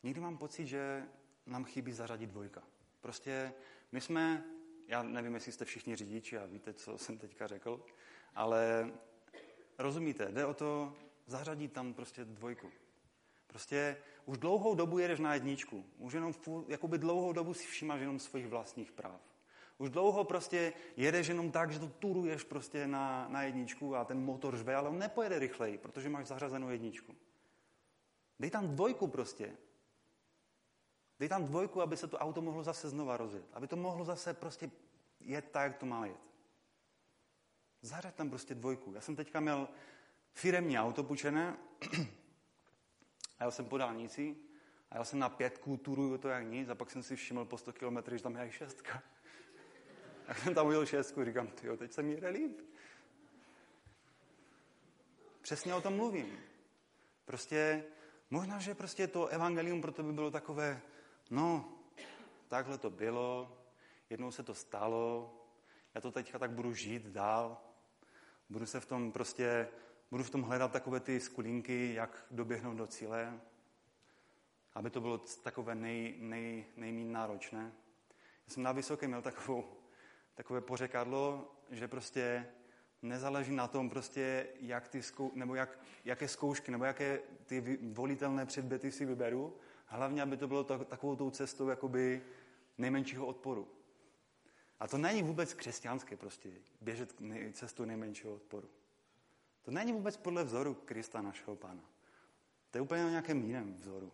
Někdy 0.02 0.20
mám 0.20 0.38
pocit, 0.38 0.66
že 0.66 1.08
nám 1.46 1.64
chybí 1.64 1.92
zařadit 1.92 2.26
dvojka. 2.26 2.62
Prostě 3.00 3.54
my 3.92 4.00
jsme, 4.00 4.44
já 4.86 5.02
nevím, 5.02 5.34
jestli 5.34 5.52
jste 5.52 5.64
všichni 5.64 5.96
řidiči 5.96 6.38
a 6.38 6.46
víte, 6.46 6.72
co 6.72 6.98
jsem 6.98 7.18
teďka 7.18 7.46
řekl, 7.46 7.86
ale 8.34 8.92
Rozumíte? 9.78 10.32
Jde 10.32 10.46
o 10.46 10.54
to 10.54 10.96
zařadit 11.26 11.72
tam 11.72 11.94
prostě 11.94 12.24
dvojku. 12.24 12.70
Prostě 13.46 13.96
už 14.24 14.38
dlouhou 14.38 14.74
dobu 14.74 14.98
jedeš 14.98 15.20
na 15.20 15.34
jedničku. 15.34 15.84
Už 15.98 16.12
jenom 16.12 16.34
jakoby 16.68 16.98
dlouhou 16.98 17.32
dobu 17.32 17.54
si 17.54 17.66
všímáš 17.66 18.00
jenom 18.00 18.18
svých 18.18 18.46
vlastních 18.46 18.92
práv. 18.92 19.33
Už 19.78 19.90
dlouho 19.90 20.24
prostě 20.24 20.72
jedeš 20.96 21.26
jenom 21.26 21.50
tak, 21.50 21.72
že 21.72 21.78
to 21.78 21.88
turuješ 21.88 22.44
prostě 22.44 22.86
na, 22.86 23.28
na 23.28 23.42
jedničku 23.42 23.96
a 23.96 24.04
ten 24.04 24.24
motor 24.24 24.56
žve, 24.56 24.74
ale 24.74 24.88
on 24.88 24.98
nepojede 24.98 25.38
rychleji, 25.38 25.78
protože 25.78 26.08
máš 26.08 26.26
zařazenou 26.26 26.68
jedničku. 26.68 27.14
Dej 28.38 28.50
tam 28.50 28.68
dvojku 28.68 29.06
prostě. 29.06 29.56
Dej 31.18 31.28
tam 31.28 31.44
dvojku, 31.44 31.82
aby 31.82 31.96
se 31.96 32.06
to 32.06 32.18
auto 32.18 32.42
mohlo 32.42 32.62
zase 32.62 32.88
znova 32.88 33.16
rozjet. 33.16 33.44
Aby 33.52 33.66
to 33.66 33.76
mohlo 33.76 34.04
zase 34.04 34.34
prostě 34.34 34.70
jet 35.20 35.50
tak, 35.50 35.72
jak 35.72 35.78
to 35.78 35.86
má 35.86 36.06
jet. 36.06 36.20
Zařaď 37.82 38.14
tam 38.14 38.30
prostě 38.30 38.54
dvojku. 38.54 38.92
Já 38.94 39.00
jsem 39.00 39.16
teďka 39.16 39.40
měl 39.40 39.68
firemní 40.32 40.78
auto 40.78 41.04
půjčené 41.04 41.56
a 43.38 43.44
jel 43.44 43.50
jsem 43.50 43.66
po 43.66 43.78
dálnici 43.78 44.36
a 44.90 44.96
jel 44.96 45.04
jsem 45.04 45.18
na 45.18 45.28
pětku, 45.28 45.76
turuju 45.76 46.18
to 46.18 46.28
jak 46.28 46.46
nic 46.46 46.68
a 46.68 46.74
pak 46.74 46.90
jsem 46.90 47.02
si 47.02 47.16
všiml 47.16 47.44
po 47.44 47.58
100 47.58 47.72
km, 47.72 47.98
že 48.10 48.22
tam 48.22 48.36
je 48.36 48.52
šestka. 48.52 49.02
A 50.28 50.34
jsem 50.44 50.54
tam 50.54 50.66
udělal 50.66 50.86
šestku, 50.86 51.24
říkám, 51.24 51.46
ty 51.46 51.76
teď 51.76 51.92
se 51.92 52.02
mi 52.02 52.16
jde 52.16 52.28
líp. 52.28 52.60
Přesně 55.40 55.74
o 55.74 55.80
tom 55.80 55.96
mluvím. 55.96 56.38
Prostě, 57.24 57.84
možná, 58.30 58.58
že 58.58 58.74
prostě 58.74 59.06
to 59.06 59.26
evangelium 59.26 59.80
pro 59.80 59.92
tebe 59.92 60.12
bylo 60.12 60.30
takové, 60.30 60.80
no, 61.30 61.78
takhle 62.48 62.78
to 62.78 62.90
bylo, 62.90 63.58
jednou 64.10 64.30
se 64.30 64.42
to 64.42 64.54
stalo, 64.54 65.34
já 65.94 66.00
to 66.00 66.12
teďka 66.12 66.38
tak 66.38 66.50
budu 66.50 66.74
žít 66.74 67.02
dál, 67.02 67.60
Budu 68.48 68.66
se 68.66 68.80
v 68.80 68.86
tom 68.86 69.12
prostě, 69.12 69.68
budu 70.10 70.24
v 70.24 70.30
tom 70.30 70.42
hledat 70.42 70.72
takové 70.72 71.00
ty 71.00 71.20
skulinky, 71.20 71.94
jak 71.94 72.26
doběhnout 72.30 72.76
do 72.76 72.86
cíle, 72.86 73.40
aby 74.74 74.90
to 74.90 75.00
bylo 75.00 75.18
takové 75.18 75.74
nej, 75.74 76.14
nej, 76.18 76.64
nejméně 76.76 77.12
náročné. 77.12 77.72
Já 78.46 78.54
jsem 78.54 78.62
na 78.62 78.72
Vysoké 78.72 79.08
měl 79.08 79.22
takovou, 79.22 79.76
takové 80.34 80.60
pořekadlo, 80.60 81.54
že 81.70 81.88
prostě 81.88 82.46
nezáleží 83.02 83.52
na 83.52 83.68
tom, 83.68 83.90
prostě, 83.90 84.46
jak 84.60 84.88
ty 84.88 85.02
zkou, 85.02 85.32
nebo 85.34 85.54
jak, 85.54 85.78
jaké 86.04 86.28
zkoušky, 86.28 86.70
nebo 86.70 86.84
jaké 86.84 87.20
ty 87.46 87.78
volitelné 87.82 88.46
předběty 88.46 88.92
si 88.92 89.04
vyberu, 89.04 89.56
hlavně, 89.86 90.22
aby 90.22 90.36
to 90.36 90.48
bylo 90.48 90.64
to, 90.64 90.84
takovou 90.84 91.16
tou 91.16 91.30
cestou 91.30 91.68
jakoby 91.68 92.22
nejmenšího 92.78 93.26
odporu. 93.26 93.68
A 94.80 94.88
to 94.88 94.98
není 94.98 95.22
vůbec 95.22 95.54
křesťanské 95.54 96.16
prostě, 96.16 96.50
běžet 96.80 97.14
cestu 97.52 97.84
nejmenšího 97.84 98.34
odporu. 98.34 98.68
To 99.62 99.70
není 99.70 99.92
vůbec 99.92 100.16
podle 100.16 100.44
vzoru 100.44 100.74
Krista 100.74 101.22
našeho 101.22 101.56
Pána. 101.56 101.84
To 102.70 102.78
je 102.78 102.82
úplně 102.82 103.04
o 103.04 103.08
nějakém 103.08 103.42
jiném 103.42 103.74
vzoru. 103.74 104.12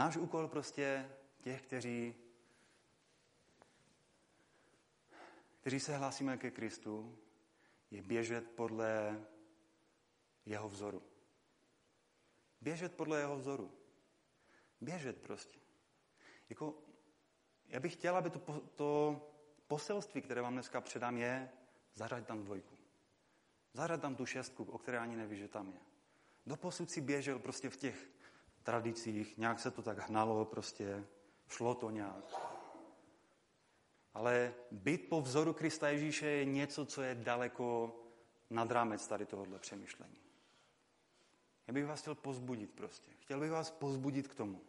Náš 0.00 0.16
úkol 0.16 0.48
prostě 0.48 1.10
těch, 1.40 1.62
kteří, 1.62 2.14
kteří 5.60 5.80
se 5.80 5.96
hlásíme 5.96 6.36
ke 6.36 6.50
Kristu, 6.50 7.18
je 7.90 8.02
běžet 8.02 8.50
podle 8.50 9.20
jeho 10.46 10.68
vzoru. 10.68 11.02
Běžet 12.60 12.94
podle 12.94 13.18
jeho 13.18 13.36
vzoru. 13.36 13.72
Běžet 14.80 15.22
prostě. 15.22 15.58
Jako, 16.48 16.82
já 17.68 17.80
bych 17.80 17.92
chtěl, 17.92 18.16
aby 18.16 18.30
to, 18.30 18.60
to 18.60 19.20
poselství, 19.66 20.22
které 20.22 20.40
vám 20.40 20.52
dneska 20.52 20.80
předám, 20.80 21.16
je 21.16 21.50
zařaď 21.94 22.26
tam 22.26 22.44
dvojku. 22.44 22.76
Zařaď 23.72 24.00
tam 24.00 24.16
tu 24.16 24.26
šestku, 24.26 24.64
o 24.64 24.78
které 24.78 24.98
ani 24.98 25.16
nevíš, 25.16 25.38
že 25.38 25.48
tam 25.48 25.68
je. 25.68 25.80
Doposud 26.46 26.90
si 26.90 27.00
běžel 27.00 27.38
prostě 27.38 27.70
v 27.70 27.76
těch 27.76 28.19
tradicích, 28.70 29.38
nějak 29.38 29.60
se 29.60 29.70
to 29.70 29.82
tak 29.82 30.08
hnalo, 30.08 30.44
prostě 30.44 31.04
šlo 31.48 31.74
to 31.74 31.90
nějak. 31.90 32.24
Ale 34.14 34.54
být 34.70 35.08
po 35.08 35.20
vzoru 35.20 35.52
Krista 35.52 35.88
Ježíše 35.88 36.26
je 36.26 36.44
něco, 36.44 36.86
co 36.86 37.02
je 37.02 37.14
daleko 37.14 37.96
nad 38.50 38.70
rámec 38.70 39.06
tady 39.06 39.26
tohohle 39.26 39.58
přemýšlení. 39.58 40.16
Já 41.66 41.74
bych 41.74 41.86
vás 41.86 42.00
chtěl 42.00 42.14
pozbudit 42.14 42.70
prostě. 42.70 43.10
Chtěl 43.20 43.40
bych 43.40 43.50
vás 43.50 43.70
pozbudit 43.70 44.28
k 44.28 44.34
tomu. 44.34 44.60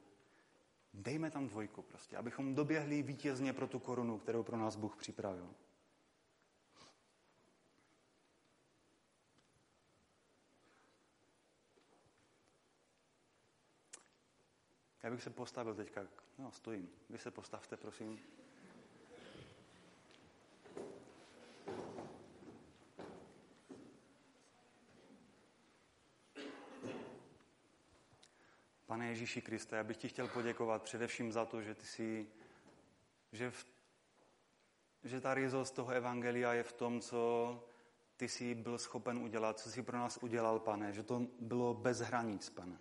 Dejme 0.93 1.31
tam 1.31 1.47
dvojku 1.47 1.81
prostě, 1.81 2.17
abychom 2.17 2.55
doběhli 2.55 3.03
vítězně 3.03 3.53
pro 3.53 3.67
tu 3.67 3.79
korunu, 3.79 4.17
kterou 4.17 4.43
pro 4.43 4.57
nás 4.57 4.75
Bůh 4.75 4.95
připravil. 4.95 5.49
Já 15.03 15.09
bych 15.09 15.23
se 15.23 15.29
postavil 15.29 15.75
teďka. 15.75 16.07
No, 16.37 16.51
stojím. 16.51 16.89
Vy 17.09 17.17
se 17.17 17.31
postavte, 17.31 17.77
prosím. 17.77 18.19
Pane 28.85 29.07
Ježíši 29.07 29.41
Kriste, 29.41 29.75
já 29.75 29.83
bych 29.83 29.97
ti 29.97 30.07
chtěl 30.09 30.27
poděkovat 30.27 30.83
především 30.83 31.31
za 31.31 31.45
to, 31.45 31.61
že 31.61 31.75
ty 31.75 31.85
jsi, 31.85 32.27
že, 33.31 33.51
v, 33.51 33.65
že 35.03 35.21
ta 35.21 35.33
rizost 35.33 35.75
toho 35.75 35.91
evangelia 35.91 36.53
je 36.53 36.63
v 36.63 36.73
tom, 36.73 37.01
co 37.01 37.63
ty 38.17 38.29
jsi 38.29 38.55
byl 38.55 38.77
schopen 38.77 39.17
udělat, 39.17 39.59
co 39.59 39.71
jsi 39.71 39.83
pro 39.83 39.97
nás 39.97 40.17
udělal, 40.21 40.59
pane, 40.59 40.93
že 40.93 41.03
to 41.03 41.27
bylo 41.39 41.73
bez 41.73 41.99
hranic, 41.99 42.49
pane. 42.49 42.77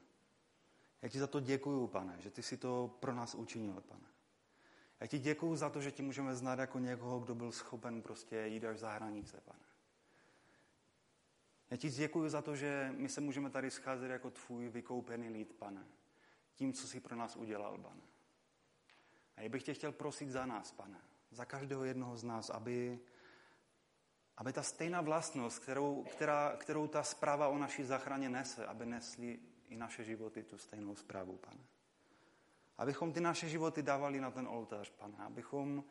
Já 1.02 1.08
ti 1.08 1.18
za 1.18 1.26
to 1.26 1.40
děkuju, 1.40 1.86
pane, 1.86 2.20
že 2.20 2.30
ty 2.30 2.42
jsi 2.42 2.56
to 2.56 2.96
pro 3.00 3.14
nás 3.14 3.34
učinil, 3.34 3.80
pane. 3.80 4.06
Já 5.00 5.06
ti 5.06 5.18
děkuju 5.18 5.56
za 5.56 5.70
to, 5.70 5.80
že 5.80 5.90
ti 5.90 6.02
můžeme 6.02 6.34
znát 6.34 6.58
jako 6.58 6.78
někoho, 6.78 7.20
kdo 7.20 7.34
byl 7.34 7.52
schopen 7.52 8.02
prostě 8.02 8.46
jít 8.46 8.64
až 8.64 8.78
za 8.78 8.92
hranice, 8.92 9.40
pane. 9.44 9.60
Já 11.70 11.76
ti 11.76 11.90
děkuji 11.90 12.28
za 12.28 12.42
to, 12.42 12.56
že 12.56 12.94
my 12.96 13.08
se 13.08 13.20
můžeme 13.20 13.50
tady 13.50 13.70
scházet 13.70 14.10
jako 14.10 14.30
tvůj 14.30 14.68
vykoupený 14.68 15.28
lid, 15.28 15.52
pane. 15.52 15.86
Tím, 16.54 16.72
co 16.72 16.88
jsi 16.88 17.00
pro 17.00 17.16
nás 17.16 17.36
udělal, 17.36 17.78
pane. 17.78 18.02
A 19.36 19.40
já 19.40 19.48
bych 19.48 19.62
tě 19.62 19.74
chtěl 19.74 19.92
prosit 19.92 20.30
za 20.30 20.46
nás, 20.46 20.72
pane. 20.72 21.00
Za 21.30 21.44
každého 21.44 21.84
jednoho 21.84 22.16
z 22.16 22.24
nás, 22.24 22.50
aby, 22.50 23.00
aby 24.36 24.52
ta 24.52 24.62
stejná 24.62 25.00
vlastnost, 25.00 25.58
kterou, 25.58 26.04
která, 26.04 26.56
kterou 26.56 26.86
ta 26.86 27.02
zpráva 27.02 27.48
o 27.48 27.58
naší 27.58 27.84
zachraně 27.84 28.28
nese, 28.28 28.66
aby 28.66 28.86
nesli 28.86 29.40
i 29.70 29.76
naše 29.76 30.04
životy 30.04 30.42
tu 30.42 30.58
stejnou 30.58 30.96
zprávu, 30.96 31.36
pane. 31.36 31.60
Abychom 32.78 33.12
ty 33.12 33.20
naše 33.20 33.48
životy 33.48 33.82
dávali 33.82 34.20
na 34.20 34.30
ten 34.30 34.48
oltář, 34.48 34.90
pane. 34.90 35.16
Abychom, 35.18 35.84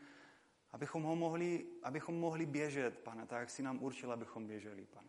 abychom, 0.71 1.03
ho 1.03 1.15
mohli, 1.15 1.65
abychom 1.83 2.19
mohli 2.19 2.45
běžet, 2.45 2.99
pane, 2.99 3.25
tak 3.25 3.39
jak 3.39 3.49
jsi 3.49 3.63
nám 3.63 3.83
určil, 3.83 4.11
abychom 4.11 4.47
běželi, 4.47 4.85
pane. 4.85 5.07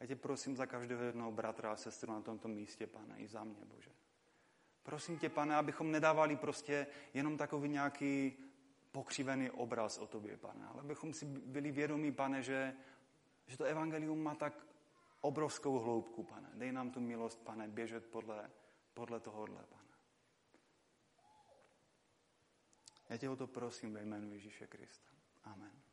A 0.00 0.06
tě 0.06 0.16
prosím 0.16 0.56
za 0.56 0.66
každého 0.66 1.02
jednoho 1.02 1.32
bratra 1.32 1.72
a 1.72 1.76
sestru 1.76 2.12
na 2.12 2.20
tomto 2.20 2.48
místě, 2.48 2.86
pane, 2.86 3.18
i 3.18 3.28
za 3.28 3.44
mě, 3.44 3.64
Bože. 3.64 3.90
Prosím 4.82 5.18
tě, 5.18 5.28
pane, 5.28 5.56
abychom 5.56 5.90
nedávali 5.90 6.36
prostě 6.36 6.86
jenom 7.14 7.36
takový 7.36 7.68
nějaký 7.68 8.36
pokřivený 8.92 9.50
obraz 9.50 9.98
o 9.98 10.06
tobě, 10.06 10.36
pane, 10.36 10.66
ale 10.66 10.80
abychom 10.80 11.12
si 11.12 11.26
byli 11.26 11.70
vědomí, 11.70 12.12
pane, 12.12 12.42
že, 12.42 12.74
že 13.46 13.56
to 13.56 13.64
evangelium 13.64 14.22
má 14.22 14.34
tak 14.34 14.69
obrovskou 15.20 15.78
hloubku, 15.78 16.22
pane. 16.22 16.50
Dej 16.54 16.72
nám 16.72 16.90
tu 16.90 17.00
milost, 17.00 17.44
pane, 17.44 17.68
běžet 17.68 18.06
podle, 18.06 18.50
podle 18.94 19.20
tohohle, 19.20 19.66
pane. 19.66 19.90
Já 23.08 23.16
tě 23.16 23.30
o 23.30 23.36
to 23.36 23.46
prosím 23.46 23.94
ve 23.94 24.02
jménu 24.02 24.32
Ježíše 24.32 24.66
Krista. 24.66 25.10
Amen. 25.44 25.89